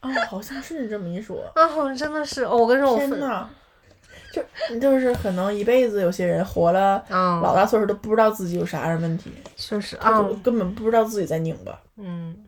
[0.00, 1.44] 啊，好像是你这么一说。
[1.54, 3.48] 啊，好真的是，哦我跟你说，我天呐，
[4.32, 11.78] 就就是可能一辈子有些人活了啊，老大岁数都不知道自己有啥样问题，确实啊，根本不知道自己在拧巴。
[11.96, 12.44] 嗯，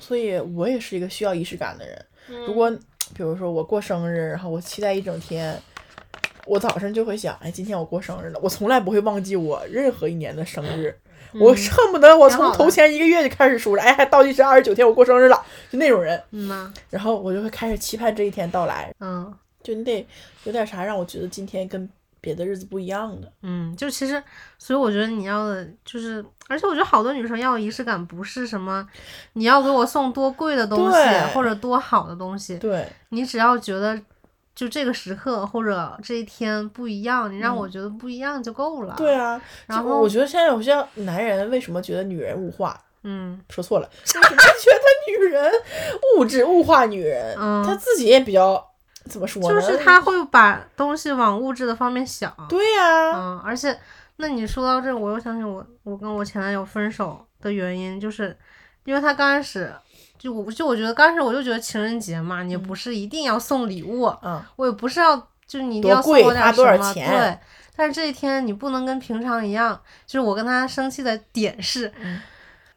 [0.00, 1.96] 所以我也是一个需要仪式感的人。
[2.28, 2.70] 嗯如果
[3.14, 5.60] 比如说我过生日，然后我期待一整天，
[6.46, 10.96] 我早上就会想，哎，今天我过生日了，我从来不会忘记我任何一年的生日。
[11.34, 16.22] 我恨不得我从头前一个月就开始数着，哎，还倒计时二十九天，我过生日了，就那种人。
[16.30, 20.06] 嗯呐，然后我就会开始期盼这一天到来，嗯就你得
[20.44, 21.88] 有点啥让我觉得今天跟
[22.20, 23.32] 别的日子不一样的。
[23.42, 24.22] 嗯，就其实，
[24.58, 28.86] 所以我觉得你要的就是，而且我觉得好多女生要的仪式感不是什么
[29.34, 30.98] 你要给我送多贵的东西
[31.32, 33.98] 或者多好的东西，对，你只要觉得
[34.54, 38.94] 就这个时刻或者这一天不一样，你让嗯我觉得不一样就够了。
[38.96, 39.40] 对，啊。
[39.66, 42.78] 然后我觉得现在有些男人为什么觉得女人物化？
[43.04, 45.52] 嗯说错了，为什么觉得女人
[46.16, 47.36] 物质物化女人？
[47.36, 48.64] 嗯他自己也比较
[49.06, 49.60] 怎么说呢？
[49.60, 52.32] 就是他会把东西往物质的方面想。
[52.48, 53.76] 对呀、嗯，而且，
[54.18, 58.36] 那你说到这，我又想起我我跟我前男友分手的原因，就是
[58.84, 59.72] 因为他刚开始
[60.22, 65.16] 就我就我觉得刚开始我就觉得情人节嘛，你不是一定要送礼物，嗯，我也不是要
[65.48, 67.38] 就是你一定要送我点什么，多少钱对。
[67.74, 72.20] 但是这一天你不能跟平常一样，就是我跟他生气的点是，嗯。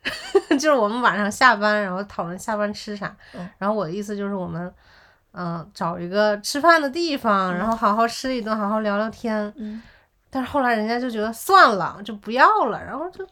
[0.50, 3.48] 就是我们晚上下班，然后讨论下班吃啥，嗯。
[3.60, 4.74] 然后我的意思就是我们，
[5.34, 9.54] 嗯、找一个吃饭的地方，然后好好吃一顿，好好聊聊天。
[9.58, 9.84] 嗯。
[10.32, 13.24] 但是后来人家就觉得算了，就不要了，然后就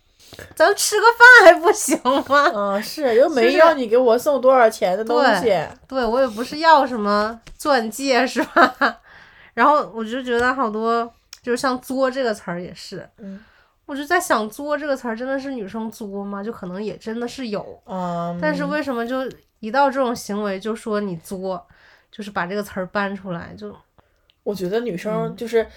[0.56, 2.52] 咱吃个饭还不行吗？
[2.54, 5.54] 嗯， 是又没要你给我送多少钱的东西，
[5.88, 9.00] 对我也不是要什么钻戒是吧？
[9.54, 13.44] 然后我就觉得好多就是像“作”这个词儿也是，嗯
[13.86, 16.42] 我就在想“作”这个词儿真的是女生作吗？
[16.44, 21.64] 就可能也真的是有，嗯，但是为什么就一到这种行为就说你作，
[22.12, 23.76] 就是把这个词儿搬出来，就
[24.44, 25.62] 我觉得女嗯生就是。
[25.62, 25.68] 唉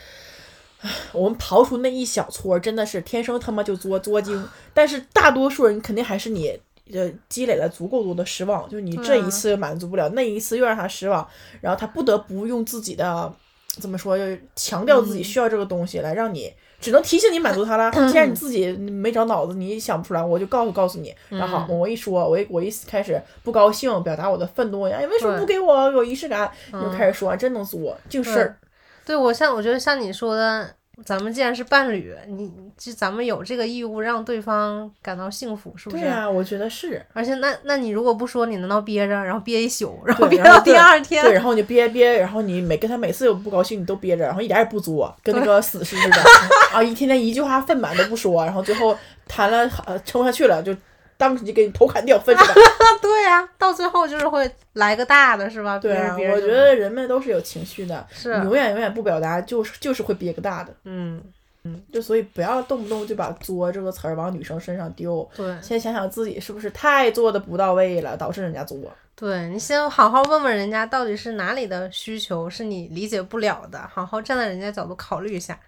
[1.12, 6.58] 我们刨除那一小撮，真的是天生他妈就作作精，但是大多数人肯定还是你
[6.92, 11.26] 呃积累了足够多的失望，就是你这一次满足不了，那一次又让他失望，
[11.60, 13.32] 然后他不得不用自己的
[13.80, 17.90] 怎么说，就是强调自己嗯需要这个东西来让你，只能提醒你满足他了。
[18.08, 21.12] 既然你自己没长脑子，你想不出来，我就告诉告诉你。
[21.30, 26.50] 然后我一说，我一我一开始不高兴，表达我的愤怒，哎，为什么不给我有仪式感？
[26.72, 28.58] 你就嗯开始说，真能作，净事儿。
[29.06, 30.68] 对我像我觉得像你说的，
[31.04, 36.02] 咱们既然是伴侣，你就咱们有这个义务让对方感到幸福，是不是？
[36.02, 37.00] 对啊、我觉得是。
[37.12, 41.22] 而且那那你如果不说，你难道憋着，然后憋一宿，然后憋到第二天？
[41.22, 46.16] 对，然后你就憋憋，然后你每跟他每次有不高兴，你都憋着，然后一点也不作，跟那个死尸似的
[46.74, 48.96] 啊，一天天一句话愤满都不说，然后最后
[49.28, 50.74] 谈了呃撑不下去了，就
[51.16, 52.54] 当时就给你头砍掉，分手吧。
[53.00, 55.78] 对呀、到最后就是会来个大的，是吧？
[55.78, 60.74] 对啊，我觉得人们都是有情绪的，是你永远永远不表达，就是就是会憋个大的。
[60.84, 61.22] 嗯
[61.64, 65.28] 嗯，就所以不要动不动就把“作”这个词儿往女生身上丢。
[65.34, 68.78] 对先想想自己是不是太做的不到位了，导致人家作。
[69.16, 75.58] 对，你先好好问问人家到底是哪里的需求是你理解不了的，好好站在人家角度考虑一下，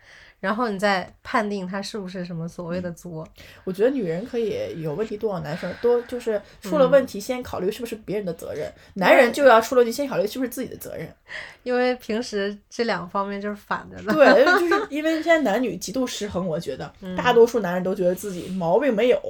[0.41, 3.27] 然后你再判定他是不是什么所谓的作。
[3.65, 11.09] 我觉得女人可以有问题多往男生多，就是出了问题先考虑是不是别人的责任，男人就要出了问题先考虑是不是自己的责任。
[11.65, 14.15] 因为平时这两方面就是反着的。
[14.15, 19.21] 对，就是 因为现在男女极度失衡，我觉得大多数男人都觉得自己毛病没有，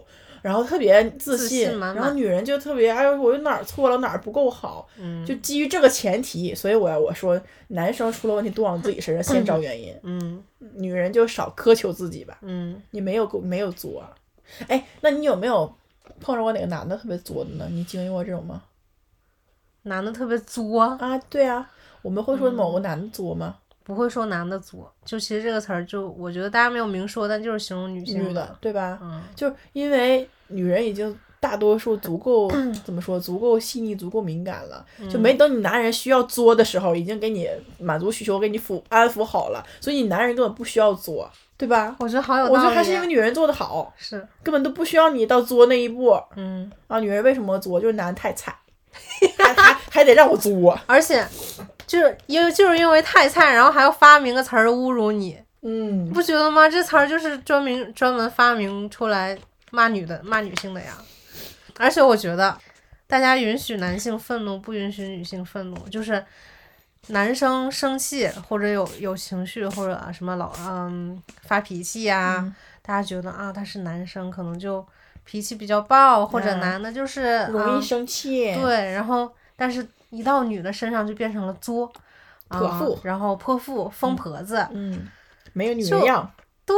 [0.42, 10.42] 然后特别自自信，满满然后女人就特别哎，我哪儿错了，哪儿不够好，嗯，就基于这个前提，所以我要我说，男生出了问题都往自己身上先找原因，嗯
[10.74, 12.38] 女人就少苛求自己吧。
[12.42, 14.04] 嗯，你没有够没有作，
[14.66, 15.72] 哎，那你有没有
[16.20, 17.68] 碰着过哪个男的特别作的呢？
[17.70, 18.62] 你经历过这种吗？
[19.82, 21.70] 男的特别作，啊，对啊，
[22.02, 23.56] 我们会说某个男的作吗？
[23.88, 28.98] 不会说男的作，就其实这个词儿就我觉得大家没有明说，但就是形容女性女的，对吧？
[29.00, 32.50] 嗯就是因为女人已经大多数足够
[32.84, 37.48] 怎么说，足够细腻，足够敏感了，就没等你男人需要作的时候，已经给你
[37.78, 41.96] 满足需求，给你抚安抚好了，所以你男人根本不需要作，对吧？
[41.98, 42.56] 我觉得好有道理。
[42.58, 47.00] 我觉得还是因为女人做的好，是，根本都不需要你到作那一步嗯，啊！
[47.00, 47.80] 女人为什么作？
[47.80, 48.54] 就是男的太菜，
[49.38, 50.78] 还还还得让我作。
[50.86, 51.26] 而且
[51.88, 56.68] 就是因为就是因为太菜，然后还要发明个词儿侮辱你，嗯，不觉得吗？
[56.68, 59.36] 这词儿就是专门专门发明出来
[59.72, 60.96] 骂女的、骂女性的呀。
[61.78, 62.56] 而且我觉得，
[63.06, 66.24] 大家允许男性愤怒，不允许女性愤怒，就是
[67.08, 74.82] 男生生气或者有有情绪或者什么老嗯发脾气呀、嗯大家觉得啊他是男生，可能就
[75.22, 78.54] 脾气比较暴，或者嗯男的就是容易啊生气。
[78.54, 81.92] 对，然后但是一到女的身上就变成了作。
[82.48, 85.06] 啊泼妇然后泼妇、疯婆子，嗯，
[85.52, 86.32] 没有女就人样，
[86.64, 86.74] 对，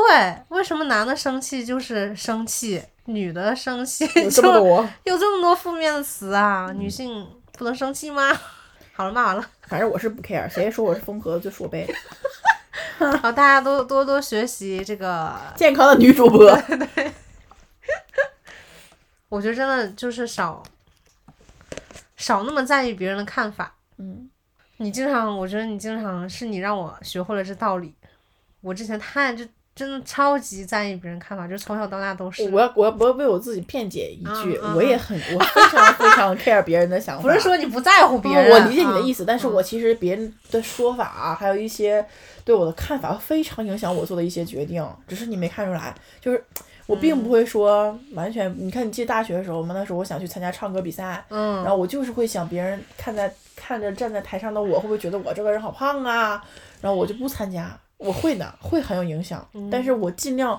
[0.48, 4.88] 为什么男的生气就是生气，女的生气有这么就多。
[5.04, 6.72] 有这么多负面的词啊？
[6.74, 7.24] 女性
[7.56, 8.36] 不能生气吗？
[8.92, 11.86] 好了，骂完了，反正我是不 care，谁说我是疯婆子就说呗。
[13.22, 15.32] 好，大家都多多学习这个。
[15.54, 16.50] 健康的女主播，
[16.96, 17.12] 对
[19.30, 20.60] 我觉得真的就是少
[22.20, 23.74] 少那么在意别人的看法。
[23.96, 24.28] 嗯，
[24.76, 27.94] 你经常，我觉得你经常是你让我学会了这道理。
[28.60, 29.42] 我之前太就
[29.74, 32.42] 真的超级在意别人看法，就从小到大都是。
[32.50, 37.22] 我要我要我要为我自己辩解一句，嗯嗯我也很我非常非常 care 别人的想法。
[37.26, 39.20] 不是说你不在乎别人，我理解你的意思。
[39.20, 42.04] 思，但是我其实别人的说法啊，还有一些
[42.44, 45.94] 对我的看法，非常影响我做的一些决定，只是你没看出来。
[46.20, 46.44] 就是
[46.90, 49.72] 我并不会说完全，你看你记得大学的时候吗？
[49.72, 56.42] 那时候我想去参加唱歌比赛，嗯，然后我就是会想别人看在看着站在台上的我，会不会觉得我这个人好胖啊？
[56.80, 57.78] 然后我就不参加。
[57.96, 60.58] 我会的，会很有影响，但是我尽量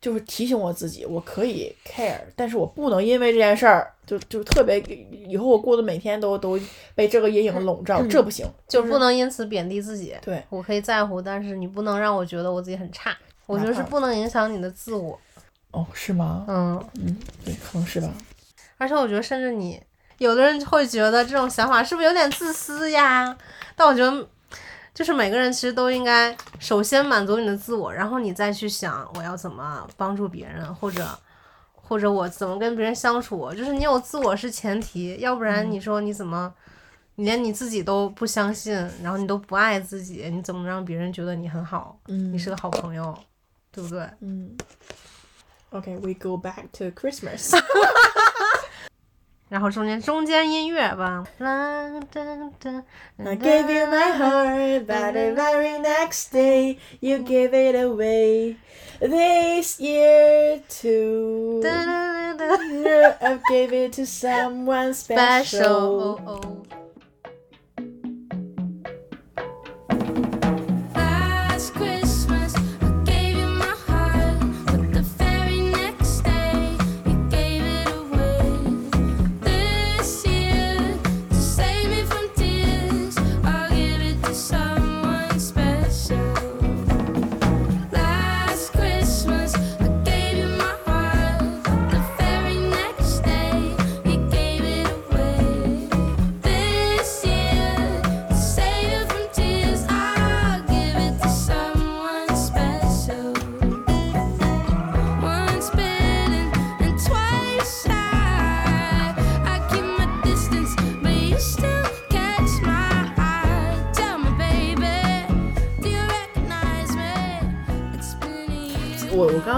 [0.00, 6.58] 就是提醒我自己，我可以 care，但是我不能因为这件事儿就就特别以后我过的每天都都
[6.96, 10.12] 被这个阴影笼罩，这不行，就不能因此贬低自己。
[10.20, 13.16] 对，我可以在乎，但是你不能让我觉得我自己很差。
[13.46, 15.18] 我觉得是不能影响你的自我。
[15.72, 16.44] 哦，是吗？
[16.48, 18.08] 嗯，嗯，对，可能是吧。
[18.78, 19.82] 而且我觉得，甚至你
[20.18, 23.36] 有的人会觉得这种想法是不是有点自私呀？
[23.74, 24.28] 但我觉得，
[24.94, 31.18] 就是每个人其实都应该首先满足你的自我，然后你再去想我要怎么帮助别人，或者
[31.74, 33.52] 或者我怎么跟别人相处。
[33.54, 36.52] 就是你有自我是前提，要不然你说你怎么？
[37.16, 41.98] 你连你自己都不相信，然后你都不爱自己，你怎么让别人觉得你很好？
[42.08, 43.16] 嗯你是个好朋友，
[43.70, 44.00] 对不对？
[44.20, 44.56] 嗯。
[45.71, 47.53] OK，we、go back to Christmas
[49.49, 51.25] 然后中间中间音乐吧。
[51.37, 52.21] 啦哒
[52.59, 52.83] 哒
[53.17, 58.57] I gave you my heart, but the very next day you gave it away.
[58.99, 65.65] This year too, 哒哒哒哒 I gave it to someone special special.
[65.65, 66.80] 哦哦。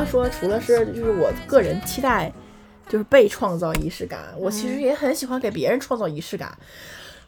[0.05, 2.33] 说，除了是就是我个人期待，
[2.89, 4.75] 就是被创造仪式感，我其嗯。
[4.75, 6.57] 实也很喜欢给别人创造仪式感。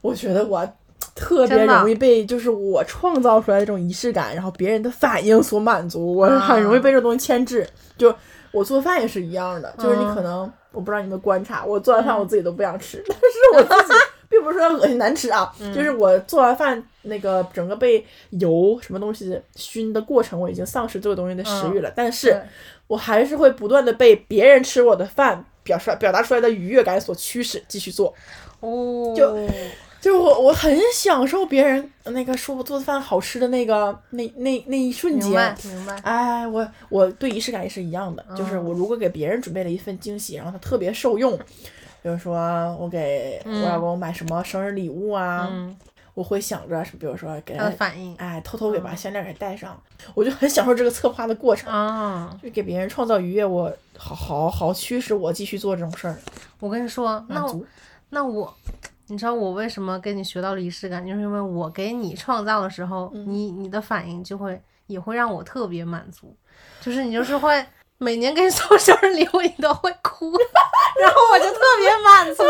[0.01, 0.67] 我觉得我
[1.15, 6.39] 特别容易被就是我创造出来的这种仪式感，然后别人的反应所满足，我啊。
[6.39, 7.67] 很容易被这东西牵制。
[7.99, 8.15] 就
[8.53, 10.15] 我做饭也是一样的，就是你嗯。
[10.15, 14.16] 可能我不知道你们观察，我做完饭我自己都不想吃， 但是我自己并
[14.47, 15.75] 不不是说恶心难吃啊，嗯。
[15.75, 22.41] 就是我做完饭那个整个被油什么东西熏的过程，我已经丧失这个东西的食欲了，但是
[22.87, 28.15] 我还是会不断的被别人吃我的饭表出来表达出来的愉悦感所驱使继续做。
[28.61, 29.37] 哦，就
[30.01, 35.73] 就我我很享受别人那个说我做的饭好吃的那个那那那一瞬明白间。
[35.73, 38.65] 明白，哎，我我对仪式感也是一样的，就是嗯。
[38.65, 41.37] 我如果给别人准备了一份惊喜，然后他特别受用，
[42.07, 42.37] 比如说
[42.79, 45.77] 我给我老公买什么生日礼物啊，嗯，
[46.15, 48.15] 我会想着，比如说给他的反应。
[48.15, 49.77] 哎，偷偷给把项链给戴上，
[50.15, 56.17] 我就很享受这个策划的过程，啊，就给别人创造愉悦，我好好好驱使我继续做这种事儿，
[56.61, 57.65] 我跟你说，那我。
[58.11, 58.55] 那我，
[59.09, 63.27] 你知道我为什么跟你学到了仪式感，就是因为我给你创造的时候，嗯。
[63.29, 66.37] 你你的反应就会也会让我特别满足，
[66.81, 67.67] 就是你就是会
[67.99, 70.31] 每年给你送生日礼物，你都会哭，
[71.01, 72.43] 然后我就特别满足。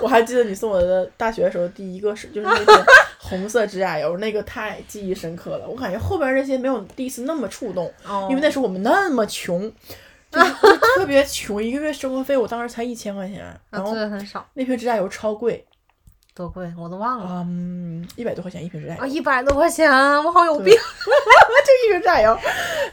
[0.00, 2.84] 我还记得你送我的大学的时候，第一个是就是那个
[3.18, 5.68] 红色指甲油，那个太记忆深刻了。
[5.68, 9.72] 我感觉后边这些没有第一次那么触动，哦因为那时候我们那么穷，
[10.30, 10.40] 就
[10.96, 15.64] 特别穷，一个月生活费我当时才一千块钱，啊，然后对，很少，那瓶指甲油超贵，
[16.34, 19.90] 多贵我都忘了嗯，一百多块钱一瓶指甲油啊，，一百多块钱，
[20.24, 20.74] 我好有对病。
[21.64, 22.38] 就一瓶指甲油，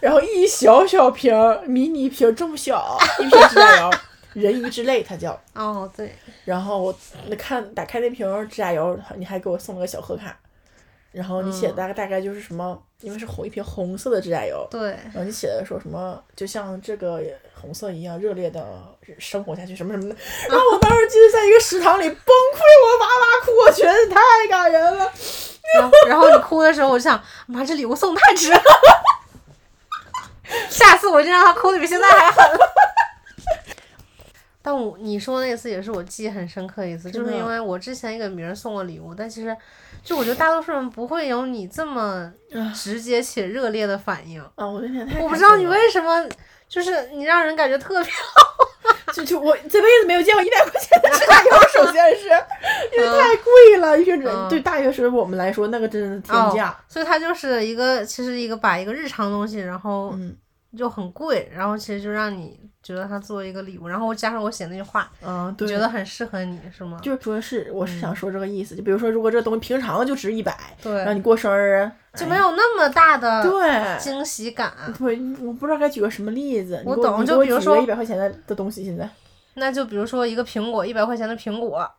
[0.02, 1.34] 然后一小小瓶
[1.66, 3.92] 迷你瓶这么小一瓶指甲油，
[4.34, 5.40] 人鱼之泪它叫。
[5.54, 6.14] 哦，对，
[6.46, 6.96] 然后我
[7.28, 10.38] 那看打开那瓶儿指甲油，你还给我送了个小贺卡，
[11.12, 17.22] 然后你写的嗯大概大概就是什么，因为是红一瓶红色的指甲油，对，然后你写的说什么，就像这个
[17.54, 18.62] 红色一样热烈的
[19.18, 20.16] 生活下去什么什么的。
[20.50, 23.12] 然后我当时记得在一个食堂里崩溃，我哇哇
[23.46, 24.20] 哭，我觉得太
[24.50, 25.10] 感人了。
[25.76, 28.60] 然后然后你哭的时候，我就想，妈，这礼物送太值了。
[30.70, 32.44] 下次我就让他哭的比现在还狠。
[34.62, 39.56] 但我你说那次也是我记忆很深刻一次，就是因为我之前也给别人送过礼物，但其实
[40.04, 42.32] 就我觉得大多数人不会有你这么
[42.74, 44.42] 直接且热烈的反应。
[44.56, 46.28] 啊，我那天太我不知道你为什么，
[46.68, 48.12] 就是你让人感觉特别
[49.14, 52.28] 就就我这辈子没有见过一百块钱的指甲油，首 先是
[52.96, 56.76] 因为太贵了，一瓶指嗯对大学生我们来说那个真的是天哦价。
[56.88, 60.36] 所以它就是一个，其实一个把一个日常东西，然后嗯
[60.78, 67.00] 就很贵，然后其实就让你觉得它作为一个礼物，然后加上我写那句话，嗯，对，觉得很适合你，是吗？
[67.02, 74.00] 就是说是我是嗯想说这个意思，就比如说如果这东西平常就值一百，对，让你，过生日哎就没有那么大的对。
[74.00, 74.74] 惊喜感。
[74.98, 76.82] 对，我不知道该举个什么例子。
[76.86, 79.08] 我懂就比如说一百块钱的的东西，现在
[79.56, 81.90] 那就比如说一个苹果，一百块钱的苹果，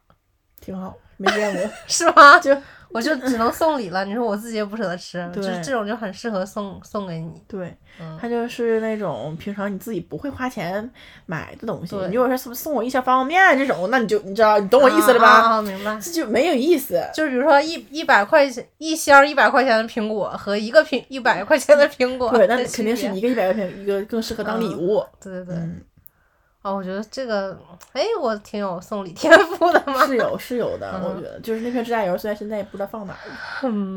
[0.61, 1.71] 挺好，没见过。
[1.87, 2.39] 是吗？
[2.39, 2.57] 就
[2.93, 4.05] 我就只能送礼了。
[4.05, 7.41] 你说我自己也不舍得吃，就是这种就很适合送送给你。
[7.47, 10.91] 对，嗯，它就是那种平常你自己不会花钱
[11.27, 11.95] 买的东西。
[12.09, 15.27] 你如果说送送我一箱方便面这种，那你就你知道你懂我意思了吧？
[15.27, 15.99] 啊啊啊明白。
[16.01, 17.01] 这就没有意思。
[17.15, 25.05] 就是比如说一一百块钱一箱一百块钱的苹果和一个苹一百块钱的苹果对，那肯定是一个一百块钱，一个更适合当礼物。
[25.23, 25.55] 对对对。
[25.55, 25.81] 嗯，
[26.63, 27.59] 哦，我觉得这个，
[27.93, 30.07] 哎，我挺有送礼天赋的嘛。
[30.07, 33.35] 是有是有的，我嗯觉得就是那瓶指甲油，虽然现在也不知道放哪儿了。
[33.65, 33.95] 嗯，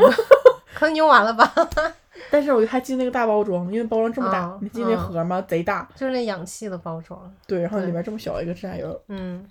[0.73, 1.53] 可能用完了吧？
[2.31, 5.41] 但是我还记得那个大包装，因为包装这么大，嗯你记得那嗯盒吗？
[5.47, 7.19] 贼大，就是那氧气的包装。
[7.45, 9.45] 对，然后里面这么小一个指甲油，嗯，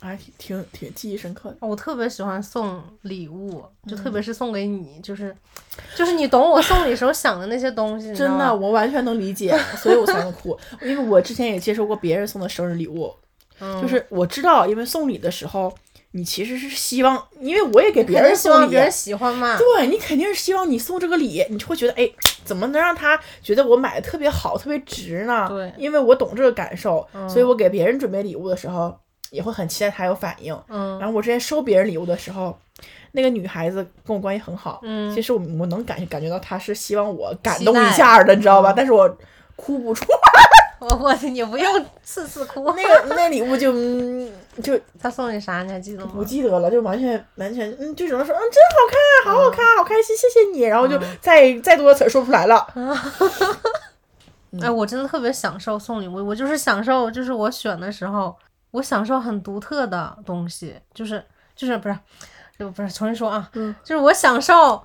[0.00, 1.56] 还挺挺挺记忆深刻的。
[1.60, 5.34] 我特别喜欢送礼物，就嗯特别是送给你，就是
[5.96, 10.58] 就是你懂我送礼时候想的那些东西，真的，我完全能理解，所以我才能哭。
[10.82, 13.12] 因为我之前也接受过别人送的生日礼物，
[13.60, 15.72] 嗯就是我知道，因为送礼的时候，
[16.12, 19.56] 你其实是希望，因为我也给别人送礼希望别，人喜欢嘛。
[19.58, 22.08] 对你肯定是希望你送这个礼，你就会觉得，哎，
[22.44, 25.46] 怎么能让他觉得我买的特别好、特别值呢？
[25.48, 28.96] 对因为我懂这个感受，嗯所以我给别人准备礼物的时候，
[29.30, 30.56] 也会很期待他有反应。
[30.68, 32.56] 嗯然后我之前收别人礼物的时候，
[33.12, 38.72] 那个女孩子跟我关系很好，嗯其实我我能感感觉到她是希望我感动一下的，你知道吧？
[38.72, 39.08] 嗯但是我
[39.56, 40.04] 哭不出，
[40.80, 42.72] 我我你不用次次哭。
[42.72, 44.30] 那个那礼物就嗯
[44.62, 45.62] 就 他送你啥？
[45.62, 46.12] 你还记得吗？
[46.14, 48.62] 不记得了，就完全完全嗯，就只能说嗯真
[49.24, 52.66] 好看，好好看，好开心，谢谢你，然后就嗯再再多的词儿说不出来了。
[54.62, 58.34] 哎，我真的特别享受送礼物，我就是享受，就是我选的时候，
[58.76, 61.24] 我享受很独特的东西，就是
[61.54, 61.98] 就是不是，
[62.58, 64.82] 就不是重新说啊，嗯就是我享受，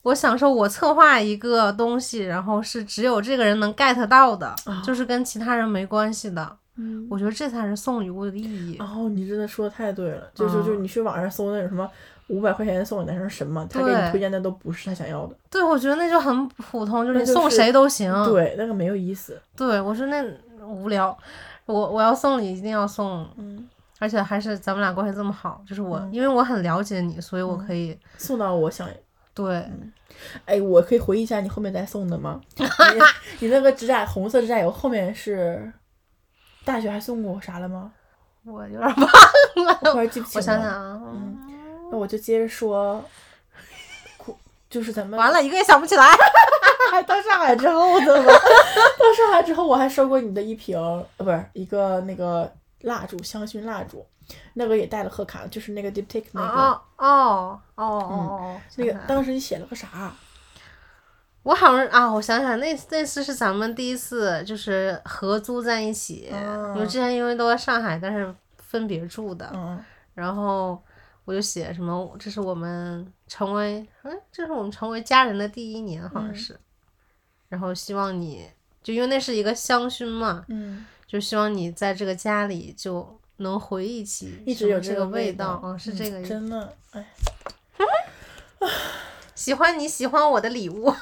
[0.00, 8.78] 我享受我策划一个东西，然后是只有这个人能 get 到的，就是跟其他人没关系的，嗯，我觉得这才是送礼物的意义。
[8.78, 11.86] 哦，你真的说的太对了，就就就嗯你去网上搜那种什么
[12.28, 18.10] 五百块钱送给男生什么，他给你推荐的都不是他想要的，对，我觉得那就很普通，就是送谁都行。
[18.24, 19.38] 对，那个没有意思。
[19.54, 20.24] 对，我说那
[20.64, 21.14] 无聊。
[21.66, 28.88] 我我要送礼一定要送，嗯，而且还是咱们俩关系这么好，就是我、嗯因为我很了解你，所以我可以、送到我想
[29.32, 29.68] 对
[30.44, 32.40] 哎，我可以回忆一下你后面再送的吗？
[32.56, 32.64] 你
[33.40, 35.72] 你那个指甲红色指甲油后面是
[36.64, 37.92] 大学还送过我啥了吗？
[38.44, 41.02] 我有点忘了，我突然记不清我想了想啊，
[41.90, 43.02] 那我就接着说，
[44.18, 44.36] 哭
[44.68, 46.06] 就是咱们完了一个也想不起来。
[46.94, 48.28] 还到上海之后的吗？
[48.32, 52.50] 到上海之后，我还收过你的一瓶，呃，不是一个那个
[52.82, 54.04] 蜡烛，香薰蜡烛，
[54.54, 60.12] 那个也带了贺卡，就是那个 Diptyque 那个，哦哦哦哦哦，那个当时你写了个啥？
[61.42, 66.32] 我好像啊，我想想，那那次是咱们第一次就是合租在一起，
[66.74, 69.78] 因为之前因为都在上海，但是分别住的，嗯，
[70.14, 70.82] 然后
[71.26, 76.58] 我就写什么，这是我们成为，嗯，这是我们成为家人的第一年，好像嗯是，
[77.54, 78.44] 然后希望你
[78.82, 86.30] 就因为那是一个香薰嘛，嗯，就希望你在这个家里就能回忆起一直有这个味道，嗯，是这个意思。
[86.30, 87.06] 真的，哎，
[89.36, 90.92] 喜欢你喜欢我的礼物，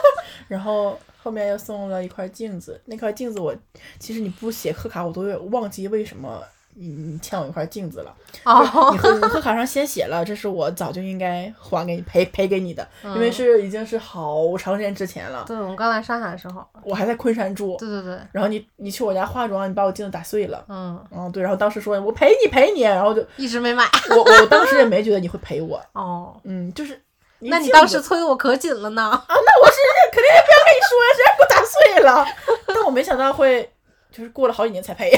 [0.48, 3.56] 然后后面又送了一块镜子，那块镜子我
[3.98, 6.44] 其实你不写贺卡，我都有忘记为什么
[6.74, 8.14] 你你欠我一块镜子了。
[8.44, 17.76] 哦你贺你贺卡上先写了，这是我早就应该还给你赔赔给你的，因为嗯是已经是好长时间之前了，对，我们刚来上海的时候，我还在昆山住。
[17.78, 20.64] 对对对，然后你你去我家化妆，你把我镜子打碎了。
[20.68, 23.84] 嗯，嗯，对，然后当时说我赔你赔你，然后就一直没买。
[24.10, 27.00] 我我当时也没觉得你会赔我，哦，嗯，就是
[27.38, 29.02] 你那你当时催我可紧了呢。
[29.02, 29.76] 啊，那我是
[30.10, 32.26] 肯定也不要跟你说呀，谁让给我打碎了？
[32.66, 33.70] 但我没想到会，
[34.10, 35.10] 就是过了好几年才赔。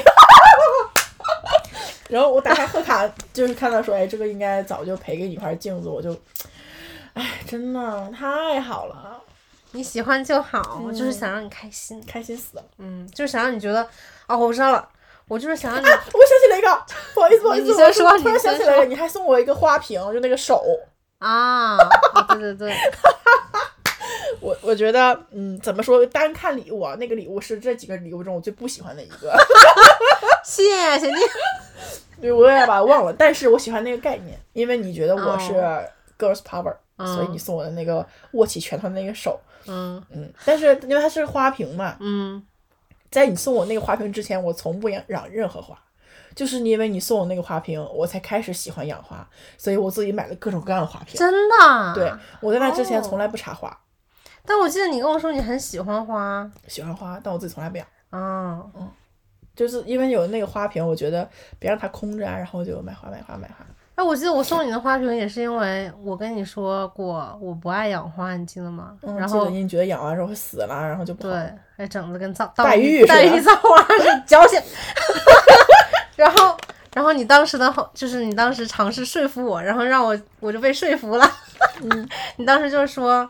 [2.08, 6.14] 然后我打开贺卡，就是看到说，哎，这个应该早就赔给你一块镜子，我就，
[7.14, 9.20] 哎，真的太好了，
[9.72, 12.02] 你喜欢就好，我就是想让你开心。
[12.06, 12.64] 开心死了。
[12.78, 13.86] 嗯，就是想让你觉得，
[14.28, 14.88] 哦，我知道了，
[15.28, 16.84] 我就是想让你，我想起来一个，
[17.14, 20.62] 不好意思，不好意思，你先说我突然想起来了，你还送我一个花瓶，就那个手。
[21.18, 22.76] 啊，啊对对对，
[24.40, 26.04] 我我觉得，嗯，怎么说？
[26.06, 29.34] 单看礼物啊，那个礼物是这几个礼物中我最不喜欢的一个。
[30.44, 30.62] 谢
[30.98, 31.14] 谢你。
[32.20, 35.82] 对，我也把它忘了，但是我喜欢那个概念，因为你觉得我是哦
[36.18, 42.42] girls power，、所以你送我的那个握起拳头的那个手，嗯嗯，但是因为它是花瓶嘛，嗯，
[43.10, 45.76] 在你送我那个花瓶之前，我从不养养任何花，
[46.34, 49.28] 就是因为你送我那个花瓶，我才开始喜欢养花，
[49.58, 51.18] 所以我自己买了各种各样的花瓶。
[51.18, 51.94] 真的。
[51.94, 53.76] 对，我在那之前哦从来不插花，
[54.46, 56.50] 但我记得你跟我说你很喜欢花。
[56.68, 57.86] 喜欢花，但我自己从来不养。
[58.10, 58.64] 啊，
[59.54, 61.28] 就是因为有那个花瓶，我觉得
[61.58, 63.64] 别让它空着啊，然后就买花买花买花。
[63.94, 68.96] 哎，我记得我送你的花瓶也是因为我跟你说过我不爱养花，你记得吗？
[69.02, 71.14] 嗯，然后记得你觉得养完之后会死了，然后就。
[71.14, 71.30] 对，
[71.76, 74.60] 还整的跟造黛玉黛玉造花是矫情。
[76.16, 76.56] 然后，
[76.92, 81.30] 然后你当时的后就是你当时尝试说服我，然后让我我就被说服了。
[81.82, 83.28] 嗯， 你当时就说，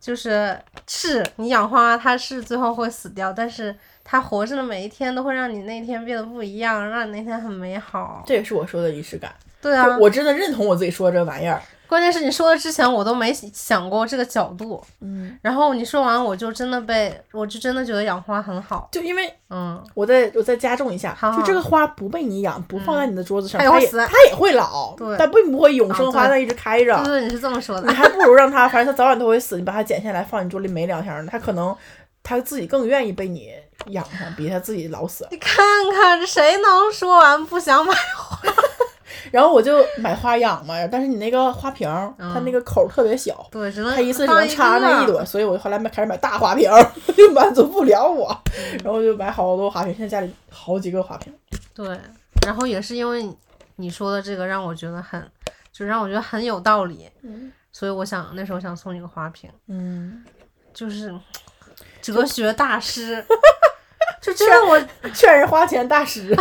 [0.00, 3.74] 就是是你养花，它是最后会死掉，但是
[4.10, 8.24] 它活着的每一天都会让你那一天变得不一样，让你那天很美好。
[8.26, 9.32] 这也是我说的仪式感。
[9.62, 11.62] 对啊，我真的认同我自己说的这玩意儿。
[11.86, 18.88] 关键是你说的之前我都没想过这个角度，嗯，然后你说完我就真的被，我就真的觉得养花很好。
[18.90, 26.96] 就因为嗯，我再我再加重一下，好好就这个花不被你养，不放在你的桌子上，它也它也它也会老，对但并不会永生花那一直开着。
[27.04, 27.94] 对对，你是这么说的你。
[27.94, 31.76] 还不如让它，反正它早晚都会死，你把它剪下来放你桌里没两天呢，它可能
[32.24, 33.52] 它自己更愿意被你
[33.86, 35.26] 养上，比他自己老死。
[35.30, 35.56] 你看
[35.92, 38.38] 看这谁能说完不想买花？
[39.30, 46.82] 然后我就买花养嘛，但是你那个花瓶，嗯它那个口儿特别小，对，只能它一次只能插那一个朵，所以我就后来买开始买大花瓶儿，
[47.16, 51.32] 就满足不了我，嗯然后就买好多花瓶，现在家里好几个花瓶。
[51.74, 51.98] 对，
[52.46, 53.36] 然后也是因为你
[53.76, 55.30] 你说的这个让我觉得很，
[55.72, 60.24] 就让我觉得很有道理，嗯所以我想那时候想送你个花瓶，嗯，
[60.74, 61.14] 就是
[62.02, 63.24] 哲学大师，
[64.20, 66.36] 就真的我劝人花钱大师。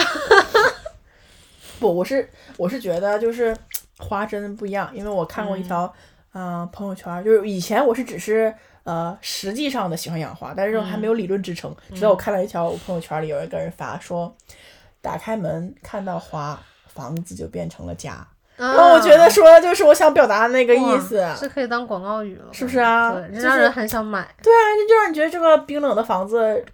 [1.80, 3.55] 不，我是我是觉得就是
[3.97, 5.91] 花真的不一样，因为我看过一条
[6.34, 8.53] 嗯、呃朋友圈儿，就是以前我是只是
[8.84, 11.73] 呃实际上的喜欢养花，但是还没有理论支撑。
[11.95, 14.36] 直到我看了一条我朋友圈里有一个人发说，
[15.01, 16.59] 打开门看到花，
[16.93, 18.11] 房子就变成了家。
[18.11, 18.27] 啊
[18.57, 21.25] 然后我觉得说的就是我想表达的那个意思。
[21.38, 24.27] 是可以当广告语了，是不是啊对，就是让人很想买。
[24.43, 26.65] 对啊，这就让你觉得这个冰冷的房子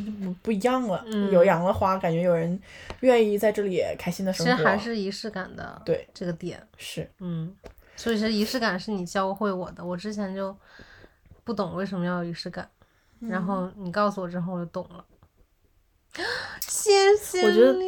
[0.00, 1.04] 不不一样了。
[1.06, 2.60] 嗯有养了花，感觉有人
[3.00, 4.52] 愿意在这里开心的生活。
[4.52, 7.54] 其实还是仪式感的，对这个点，是，嗯，
[7.96, 10.56] 所以是仪式感是你教会我的，我之前就
[11.44, 12.68] 不懂为什么要有仪式感，
[13.20, 15.04] 然后你告诉我之后我就懂了。
[16.60, 17.84] 谢谢谢我觉得你。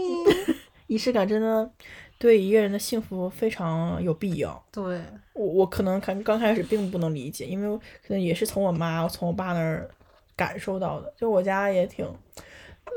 [0.86, 1.70] 仪式感真的
[2.18, 4.62] 对一个人的幸福非常有必要。
[4.70, 5.00] 对，
[5.32, 9.90] 我我可能刚刚开始并不能理解，因为可能也是从我妈、从我爸那儿
[10.36, 11.12] 感受到的。
[11.16, 12.06] 就我家也挺，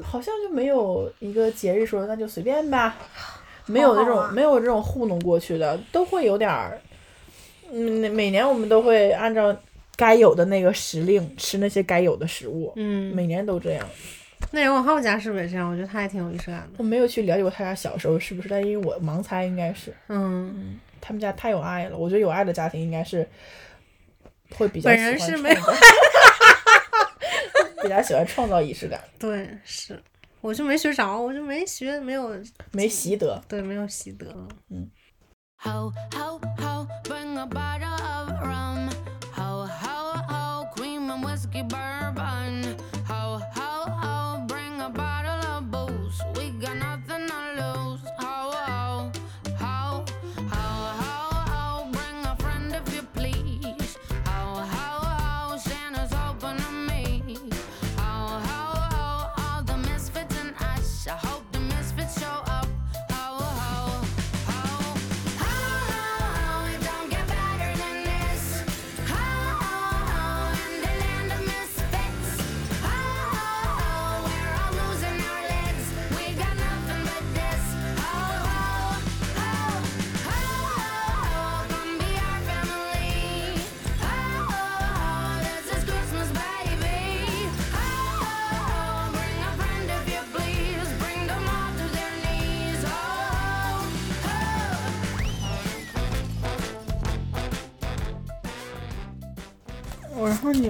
[0.03, 2.95] 好像就没有一个节日说那就随便吧，
[3.65, 6.79] 没有那种、没有这种糊弄过去的，都会有点儿。
[7.71, 9.55] 嗯，每年我们都会按照
[9.95, 13.87] 该有的那个时令吃那些该有的食物，嗯，每年都这样。
[14.51, 15.69] 那杨永浩家是不是也这样？
[15.69, 16.69] 我觉得他还挺有仪式感的。
[16.77, 19.91] 我没有去了解过他家小时候是不是，但因为我盲猜应该是。
[20.07, 23.27] 嗯，他们家太有爱了，我觉得有爱的家庭应该是
[24.51, 25.55] 会比较本人是没有
[27.85, 30.01] 比较喜欢创造仪式感， 对，是，
[30.41, 32.35] 我就没学着，我就没学，没有，
[32.71, 33.39] 没习得。
[33.47, 34.25] 对，没有习得。
[35.63, 37.94] Ho, ho, ho, bring a bottle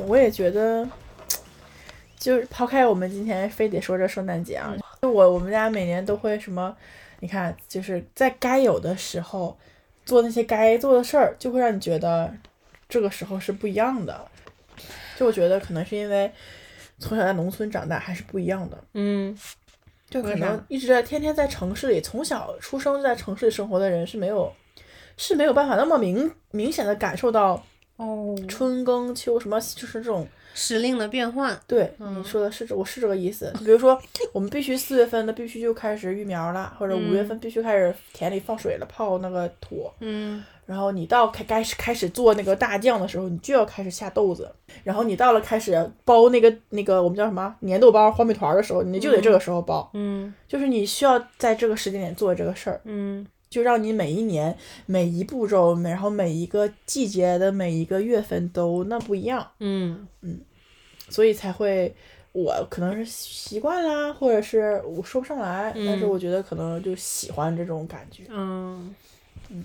[0.08, 0.88] 我也觉得，
[2.18, 6.76] 就是抛开我们今天非得说这圣诞节啊，就我我们家每年都会什么，
[7.20, 9.58] 你看就是在该有的时候
[10.06, 12.34] 做那些该做的事儿，就会让你觉得
[12.88, 14.26] 这个时候是不一样的。
[15.18, 16.30] 就我觉得可能是因为
[17.00, 18.84] 从小在农村长大还是不一样的。
[18.94, 19.38] 嗯，
[20.10, 24.52] 就可能一直在天天在城市里，从小出生就在城市里生活的人是没有
[25.18, 27.64] 是没有办法那么明明显的感受到
[27.98, 31.58] 哦，春耕秋什么，就是这种时令的变换。
[31.66, 33.54] 对嗯你说的是这，我是这个意思。
[33.60, 34.00] 比如说，
[34.34, 39.90] 我们必须四月份的必须就开始育苗了，或者五月嗯份必须开始田里放水了，泡那个土。
[40.02, 44.52] 嗯然后你到开开始开始做那个大酱的时候，你就要开始下豆子。
[44.84, 49.88] 然后你到了开始包那个那个我们叫什么粘豆包、黄米团的时候，你就得这个时候包。
[49.94, 53.26] 嗯就是你需要在这个时间点做这个事儿，嗯
[53.56, 54.54] 就让你每一年
[54.86, 60.06] 每一步骤，每然后每一个季节的每一个月份都那不一样，嗯。
[60.20, 60.42] 嗯
[61.08, 61.96] 所以才会
[62.34, 66.10] 我可能是习惯啦，或者是我说不上来，但是嗯。
[66.10, 68.24] 我觉得可能就喜欢这种感觉。
[68.28, 68.94] 嗯
[69.50, 69.64] 嗯。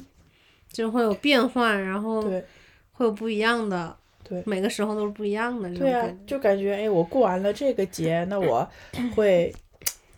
[0.70, 2.44] 就会有变换，然后对。
[2.92, 4.40] 会有不一样的，对。
[4.46, 6.08] 每个时候都是不一样的对啊。
[6.24, 8.68] 就感觉哎，我过完了这个节，那 我
[9.16, 9.52] 会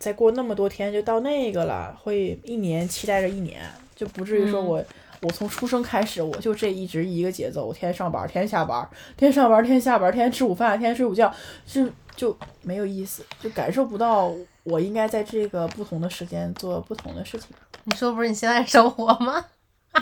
[0.03, 3.61] 再过那么多天就到那个了，会一年期待着一年，
[3.95, 4.85] 就不至于说嗯我。
[5.25, 8.85] 我从出生开始，我就这一直一个节奏，我天天上班，天天下班，
[9.15, 11.33] 天天上班，天天下班，天天吃午饭，天天睡午觉，
[11.65, 14.29] 就就没有意思，就感受不到
[14.63, 17.51] 我应该在这个不同的时间做不同的事情。
[17.85, 19.45] 你说不是你现在生活吗？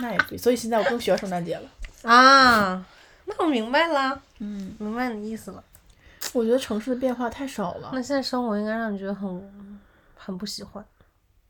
[0.02, 1.70] 那也对，所以现在我更需要圣诞节了。
[2.12, 2.84] 啊，
[3.26, 5.64] 那我明白了，嗯，明白你意思了。
[6.34, 9.30] 我觉得城市的变化太少了那，现在生活应该让你觉得很
[10.24, 10.84] 很不喜欢。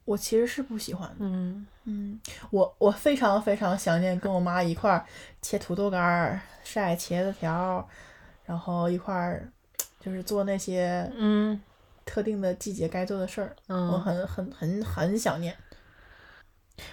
[0.06, 1.16] 我其实是不喜欢的。
[1.20, 2.20] 嗯嗯，
[2.50, 5.06] 我我非常非常想念跟我妈一块儿
[5.42, 7.86] 切土豆干儿、晒茄子条儿，
[8.46, 9.48] 然后一块儿
[10.00, 11.62] 就是做那些嗯
[12.06, 13.56] 特定的季节该做的事儿。
[13.68, 15.56] 我嗯，很很很很想念。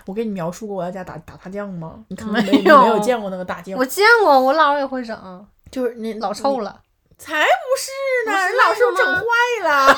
[0.05, 2.05] 我给你描述过我在家打打大酱吗？
[2.09, 6.83] 你可能没没有没有见过那个大酱我，见过，我姥姥也会整，就是那老臭，了。
[7.16, 7.91] 才不是
[8.31, 9.24] 呢，不是老是整坏
[9.64, 9.93] 了，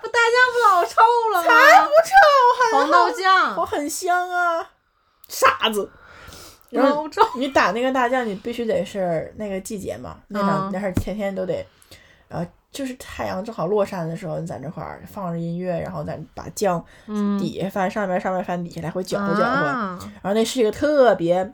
[0.11, 1.01] 大酱不老臭
[1.33, 1.47] 了吗？
[1.47, 4.69] 才不臭，很黄豆酱我，很香啊，
[5.27, 5.89] 傻子。
[6.69, 7.07] 然后。
[7.35, 11.65] 你打那个大酱，你必须得是那个季节嘛，那两、嗯那是天天都得，
[12.27, 21.53] 然后，就是太阳正好落山的时候，你在这块儿放着音乐，然后咱把酱嗯，底下翻上面，上面翻底下来回搅和搅和，啊然后那是一个特别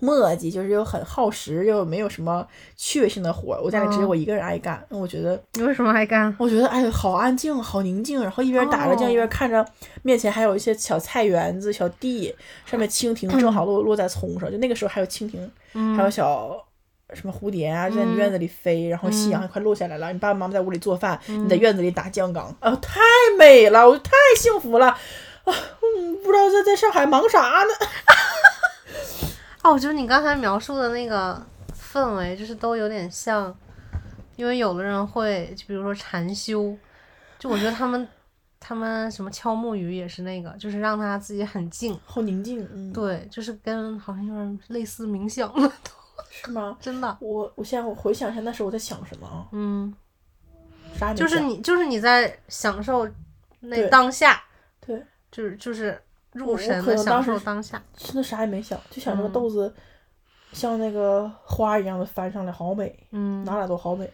[0.00, 2.46] 磨叽，就是又很耗时又没有什么
[2.76, 3.60] 趣味性的活儿。
[3.62, 6.34] 我家里只有嗯我一个人爱干，那我觉得，你为什么爱干？
[6.38, 8.22] 我觉得哎，好安静，好宁静。
[8.22, 9.64] 然后一边打着酱，哦一边看着
[10.02, 12.34] 面前还有一些小菜园子、小地，
[12.64, 16.56] 上面蜻蜓正好落落在葱上，就那个时候还有蜻蜓，嗯还有小
[17.14, 23.00] 什么蝴蝶啊，就在你院子里飞，然后夕阳快落下来了，你爸爸妈妈在屋里做饭，你在院子里打酱缸，啊，太
[23.38, 24.98] 美了，我太幸福了，啊，
[25.46, 27.86] 嗯，不知道在在上海忙啥呢。
[29.68, 31.44] 哦，我觉得你刚才描述的那个
[31.74, 33.54] 氛围，就是都有点像，
[34.36, 36.74] 因为有的人会，就比如说禅修，
[37.38, 38.08] 就我觉得他们
[38.58, 45.52] 他们什么敲木鱼也是那个，就是让他自己很静，好宁静，嗯，对，就是跟好像有点类似冥想，
[46.30, 46.74] 是吗？
[46.80, 49.46] 真的，我我现在我回想一下那时候我在想什么啊？
[49.52, 49.94] 嗯，
[50.94, 53.06] 啥就是你就是你在享受
[53.60, 54.42] 那当下，
[54.80, 59.74] 对，就是就是我入神的享受当下，真的啥也没想，就想这个嗯豆子
[60.52, 64.10] 像那个花一样的翻上来，好美，嗯，哪俩都好美。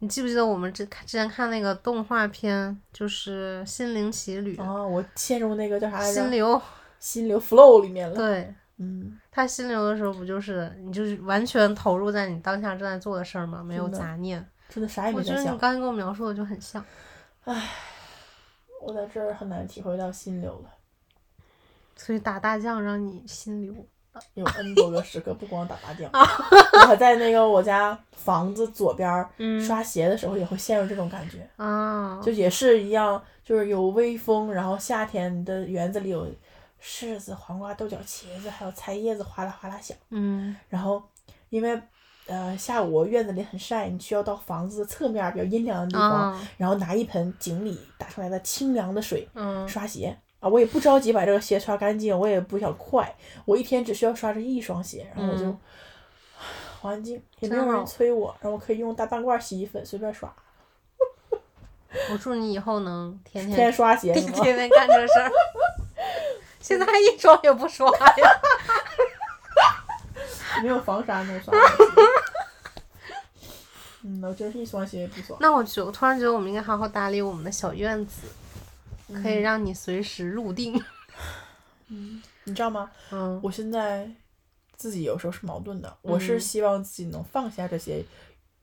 [0.00, 6.20] 你记不记得我们之之前看那个动画片，就是《心灵奇旅》啊，我陷入那个叫啥来着？
[6.22, 6.62] 心流，
[6.98, 8.14] 心流 flow 里面了。
[8.14, 8.54] 对。
[8.76, 13.62] 嗯，他心流的时候，不就是你就是完全投入在你当下正在做的事儿吗？
[13.62, 14.44] 没有杂念。
[14.68, 15.46] 真的啥也我觉得你。
[15.58, 16.84] 刚才跟我描述的就很像。
[17.44, 17.70] 唉
[18.82, 20.70] 我在这儿很难体会到心流了，
[21.96, 23.74] 所以打大酱让你心流。
[24.34, 29.28] 有 N 多个时刻，不光打麻将，我还在那个我家房子左边
[29.60, 31.44] 刷鞋的时候，也会陷入这种感觉。
[31.56, 36.28] 啊，就也是一样，就是有微风，然后夏天你的园子里有
[36.80, 39.96] 柿子、黄瓜、豆角、茄子，还有菜叶子哗啦哗啦响。
[40.10, 41.02] 嗯然后
[41.48, 41.82] 因为
[42.26, 50.16] 呃下午院子里很晒，你需要到房子的侧面比较阴凉的地方，啊然后拿一盆井里打出来的清凉的水嗯刷鞋。
[50.44, 53.16] 啊，我也不着急把这个鞋刷干净，我也不想快，
[53.46, 55.58] 我一天只需要刷这一双鞋，然后我就、嗯
[56.82, 60.30] 好安静，也没有人催我，然后我可以用大半罐洗衣粉随便刷，
[62.12, 64.12] 我祝你以后能天天天天刷鞋？
[64.12, 65.30] 天天干这事儿。
[66.60, 68.30] 现在一双也不刷呀？
[70.62, 71.54] 没有防晒能刷。
[74.02, 75.38] 嗯，我真是一双鞋也不刷。
[75.40, 78.26] 那我觉我突然觉得我们应该好好打理我们的小院子，
[79.12, 80.82] 可以让你随时入定。
[81.88, 82.90] 嗯你知道吗？
[83.10, 84.08] 嗯我现在
[84.76, 88.04] 自己有时候是矛盾的，我是嗯希望自己能放下这些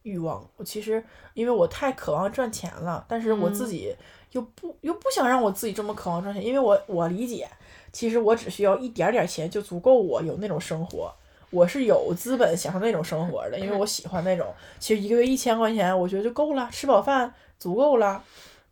[0.04, 0.48] 欲望。
[0.58, 3.96] 我其实因为我太渴望赚钱了，但是我自嗯己
[4.32, 7.48] 又不又不想让我自己这么渴望赚钱，因为我我理解，
[7.94, 11.14] 其实我只需要一点点钱就足够我有那种生活。
[11.50, 14.54] 我是有资本享受那种生活的，因为我喜欢那种。
[14.80, 18.24] 其实一个月一千块钱，我觉得就够了，吃饱饭足够了。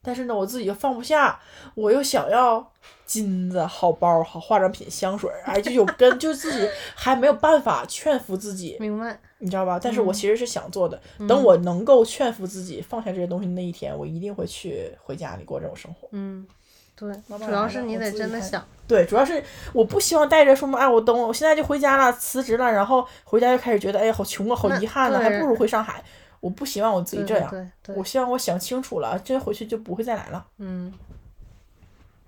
[0.01, 1.39] 但是呢，我自己又放不下，
[1.75, 2.71] 我又想要
[3.05, 9.19] 金子、好包、好化妆品、香水儿，哎，就有跟就自己还没有办法劝服自己，明白。
[9.41, 9.79] 你知道吧？
[9.81, 10.99] 但是我嗯其实是想做的。
[11.27, 16.09] 等我能够劝服自己放下这些东西的那一天，我一定会去回家里过这种生活。
[16.11, 16.45] 嗯，
[16.95, 18.65] 对，主要是你得真的想。
[18.87, 19.41] 对，主要是
[19.71, 26.03] 我不希望带着说么，哎，我等我现在就回家了，辞职了，然后回家就开始觉得，哎呀，好穷啊，好遗憾啊，还不如回上海。
[26.39, 30.45] 我不希望我自己这样，对对我希望我想清楚了，这回去就不会再来了。
[30.57, 30.93] 嗯，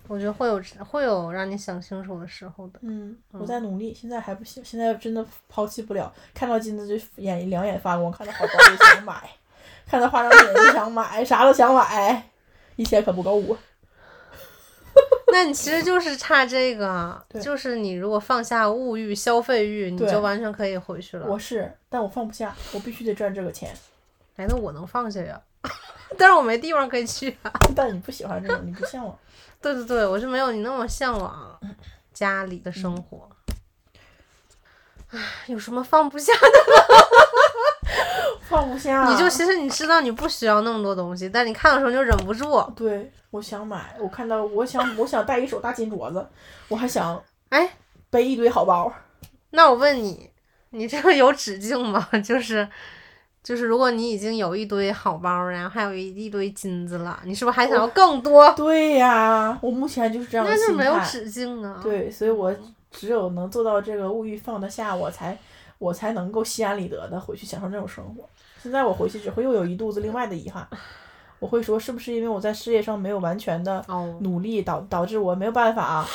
[0.07, 2.79] 我觉得会有会有让你想清楚的时候的。
[2.81, 9.29] 嗯，我在努力，现在还不行，现在真的抛弃不了，看到金子就眼两眼发光，看到好包就想买，
[9.85, 12.29] 看到化妆品就想买，啥都想买，
[12.75, 13.57] 一千可不够啊。
[15.31, 21.25] 那你其实就是差这个，就是你如果放下物欲、消费欲，你就完全可以回去了。
[21.25, 23.73] 我是，但我放不下，我必须得赚这个钱。
[24.35, 25.39] 哎，那我能放下呀，
[26.17, 27.51] 但是我没地方可以去啊。
[27.75, 29.17] 但你不喜欢这种，你不向往。
[29.61, 31.59] 对对对，我是没有你那么向往
[32.13, 33.29] 家里的生活。
[35.11, 36.49] 唉，有什么放不下的？
[38.49, 42.59] 放不下，你就其实你知道你不需要那么多东西，但你看的时候就忍不住。
[42.75, 46.25] 对，我想买，我看到我想我想戴一手大金镯子，
[46.67, 47.77] 我还想哎，
[48.09, 48.91] 背一堆好包。
[49.51, 50.31] 那我问你，
[50.71, 52.07] 你这个有止境吗？
[52.23, 52.67] 就是
[53.43, 58.47] 就是，如果你已经有一堆好包，然后还有一一堆金子了，你是不是还想要更多？
[58.55, 60.73] 对呀，我目前就是这样的那就。
[60.75, 61.79] 没有止境啊。
[61.81, 62.53] 对，所以我
[62.91, 65.35] 只有能做到这个物欲放得下，我才
[65.79, 68.23] 我才能够心安理得的回去享受那种生活。
[68.61, 70.67] 现在我回去只会又有一肚子另外的遗憾，
[71.39, 76.05] 我会说是不是因为我在事业上没有完全的哦，努力导导致我没有办法，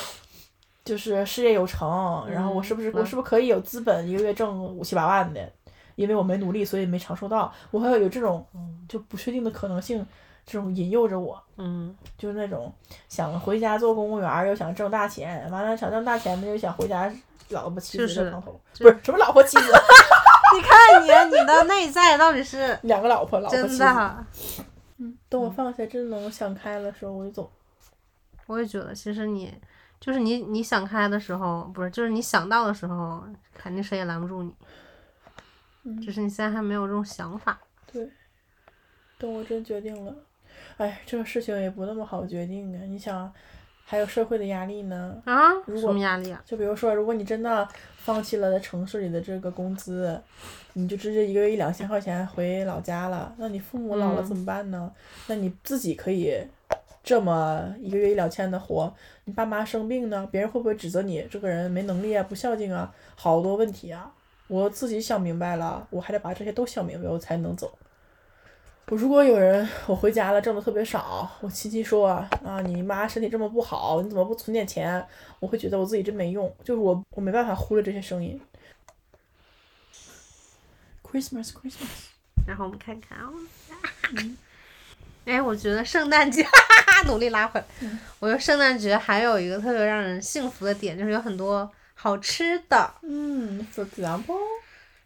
[0.85, 5.41] 就是事业有成，然后我是不是嗯我是不是可以有资本一个月挣五七八万的？
[5.97, 8.47] 因为我没努力，所以没尝受到，我会有这种
[8.89, 10.07] 就不确定的可能性，
[10.47, 12.73] 这种引诱着我，嗯，就是那种
[13.09, 17.13] 想回家做公务员，又想挣大钱，完了想挣大钱呢，又想回家
[17.49, 19.65] 老婆妻就是子热炕头，就不是什么老婆妻子，
[20.55, 23.79] 你看你你的内在到底是 两个老婆，老婆妻真子。
[23.79, 24.27] 的？
[25.29, 27.51] 等我放下，真能想开了的时候，我就走。
[28.47, 29.53] 我也觉得，其实你
[30.01, 33.23] 就是你你想开的时候，不是就是你想到的时候，
[33.53, 34.55] 肯定谁也拦不住你。
[35.87, 37.57] 嗯只是你现在还没有这种想法。
[37.93, 38.11] 对，
[39.19, 40.13] 等我真决定了，
[40.79, 42.83] 哎，这个事情也不那么好决定啊！
[42.85, 43.33] 你想，
[43.85, 45.23] 还有社会的压力呢。
[45.25, 45.53] 啊？
[45.65, 46.43] 什么压力啊？
[46.45, 47.67] 就比如说，如果你真的
[47.99, 50.21] 放弃了在城市里的这个工资，
[50.73, 54.93] 你就直接一个月一两千块钱回老家了，那你父母老了嗯怎么办呢？
[55.29, 56.37] 那你自己可以
[57.05, 58.93] 这么一个月一两千的活，
[59.25, 62.93] 你爸妈生病呢，别人会不会指责你这个人没能力啊、不孝敬啊？
[63.15, 64.13] 好多问题啊！
[64.49, 67.77] 我自己想明白了，我还得把这些都想明白，我才能走。
[68.89, 75.05] 我如果有人我回家了挣的特别少，我亲戚说啊，你妈身体这么不好，你怎么不存点钱？
[75.41, 78.41] 我会觉得我自己真没用，就是我我没办法忽略这些声音。
[81.03, 82.11] Christmas Christmas，
[82.47, 83.31] 然后我们看看啊。
[84.17, 84.37] 嗯
[85.27, 86.51] 哎，我觉得圣诞节，哈
[86.87, 87.67] 哈努力拉回来。
[87.81, 91.69] 嗯我觉得圣诞节还有一个特别让人幸福的点，就是有很多
[91.99, 94.37] 好吃的，嗯，For example，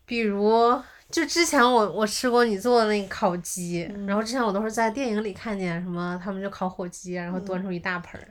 [0.05, 4.07] 比如就之前我我吃过你做的那个烤鸡，嗯。
[4.07, 8.29] 然后之前我都是在电影里看见什么他们就烤火鸡，然后端出一大盆儿，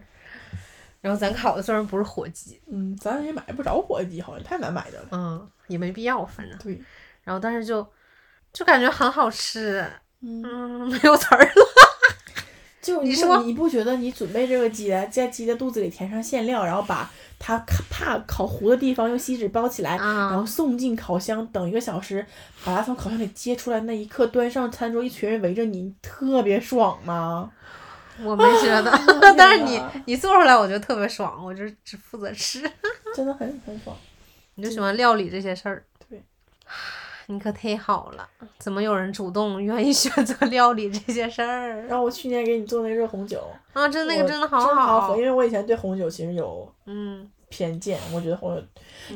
[1.01, 5.07] 然后咱烤的虽然不是火鸡，嗯，咱也买不着火鸡，好像太难买的了。
[5.12, 6.80] 嗯，也没必要，反正，对，
[7.24, 7.88] 然后但是就
[8.51, 9.89] 就感觉很好吃，
[10.22, 11.51] 嗯，嗯，没有词儿了，
[12.82, 13.41] 就不你说。
[13.41, 17.10] 你不觉得你准备这个鸡，在鸡的肚子里填上馅料，然后把
[17.40, 22.24] 它咔怕烤糊的地方用锡纸包起来，啊然后送进烤箱，等一个小时，
[22.66, 27.50] 把它从烤箱里接出来那一刻，端上餐桌，一群人围着你，特别爽吗？
[28.22, 32.62] 我没觉得， 天但是你你做出来我觉得特别爽，我就只负责吃，
[33.16, 33.96] 真的很很爽。
[34.56, 35.86] 你就喜欢料理这些事儿。
[36.10, 36.22] 对，
[37.32, 38.28] 你可忒好了，
[38.58, 43.40] 怎么有人主动愿意选择料理这些事儿 然后我去年给你做那热红酒，
[43.74, 43.88] 啊？
[43.88, 48.64] 真那个真的好好好喝，因，为我以前对红酒其实有嗯，偏见，我觉得红酒，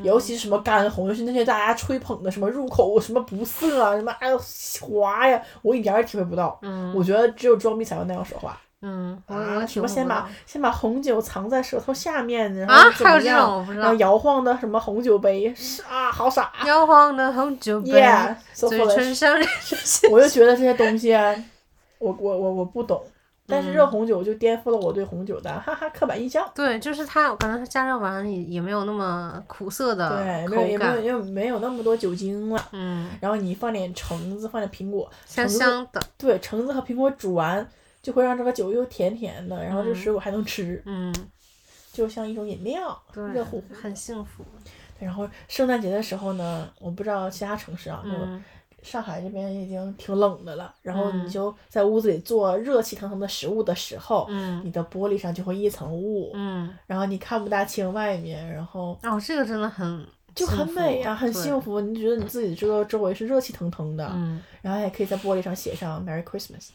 [0.03, 4.39] 尤其什么干红，尤其那些大家吹捧的什么入口什么不涩啊，什么哎呦
[4.80, 6.59] 滑呀，我一点儿也体会不到。
[6.61, 8.61] 嗯我觉得只有装逼才会那样说话。
[8.86, 16.51] 嗯，我先把先把红酒藏在舌头下面，然啊后怎么还有这种样然后摇晃的什么红酒杯，是啊，好傻。
[16.65, 17.91] 摇晃的红酒杯
[18.53, 19.34] 嘴唇上
[20.11, 21.34] 我就觉得这些东西啊，
[21.99, 23.01] 我我我我不懂，
[23.47, 26.45] 但是热嗯红酒就颠覆了我对红酒的哈哈刻板印象。
[26.53, 32.61] 对，就是它，我感觉它加热完也也没有那么苦涩的对，口没有也没有感，也没有没有那么多酒精了。
[32.73, 37.65] 嗯，然后你放点橙子，放点苹果，香香的，对，橙子和苹果煮完
[38.03, 41.11] 就会让这个酒又甜甜的，然后这水果还能吃，嗯，
[41.91, 43.73] 就像一种饮料，对热乎乎。
[43.73, 44.43] 很幸福，
[44.99, 48.11] 然后圣诞节的时候呢，我不知道其他城市啊，就
[48.85, 61.79] 上海这边已经挺冷的了，然后嗯你就在屋子里做热气腾腾的食物的时候，嗯你的玻璃上就会一层雾，嗯，然后你看不大清外面，然后哦，这个真的很就很幸美啊，很幸福。
[61.79, 66.67] 你觉得你自己这个周围是热气腾腾的，嗯，然后也可以在玻璃上写上 Merry Christmas，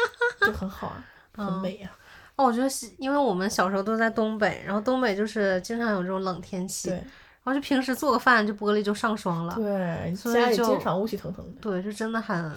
[0.46, 1.90] 就很好啊，很嗯美啊。
[2.36, 11.60] 哦，我觉得是因为我们小时候都在东北，然后东北就是经常有这种冷天气，对然后就平时做个饭，就玻璃就上霜了，对，所以就经常雾气腾腾的。
[11.60, 12.52] 对，就真的很，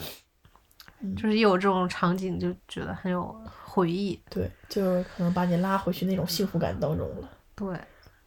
[1.01, 3.35] 嗯就是一有这种场景就觉得很有
[3.65, 7.29] 回忆，对，就是可能把你拉回去那种幸福感当中了。
[7.55, 7.77] 对，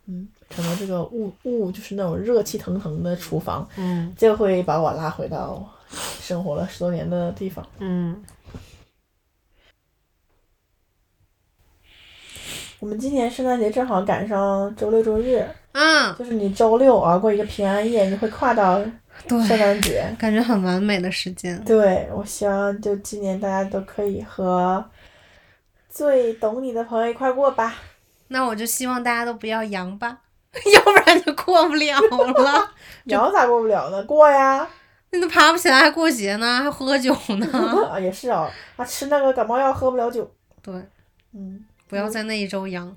[0.06, 7.66] 嗯，可能这个雾雾就是那种热气腾腾的厨房，嗯就会把我拉回到生活了十多年的地方。
[7.78, 8.22] 嗯
[12.78, 18.78] 我们今年圣诞节正好赶上周六周日，嗯，就是你周六熬过一个平安夜，你会跨到，
[19.26, 20.04] 圣诞节。
[20.18, 24.84] 感觉很完美的时间，对，我希望就今年大家都可以和
[25.88, 27.74] 最懂你的朋友一块过吧。
[28.28, 30.18] 那我就希望大家都不要阳吧，
[30.74, 32.70] 要不然就过不了了。
[33.04, 34.04] 阳咋过不了呢？
[34.04, 34.68] 过呀！
[35.10, 37.46] 那都爬不起来，还过节呢，还喝酒呢。
[37.90, 40.30] 啊，也是啊，啊吃那个感冒药喝不了酒。
[40.60, 40.74] 对，
[41.32, 42.96] 嗯，不要在那一周阳。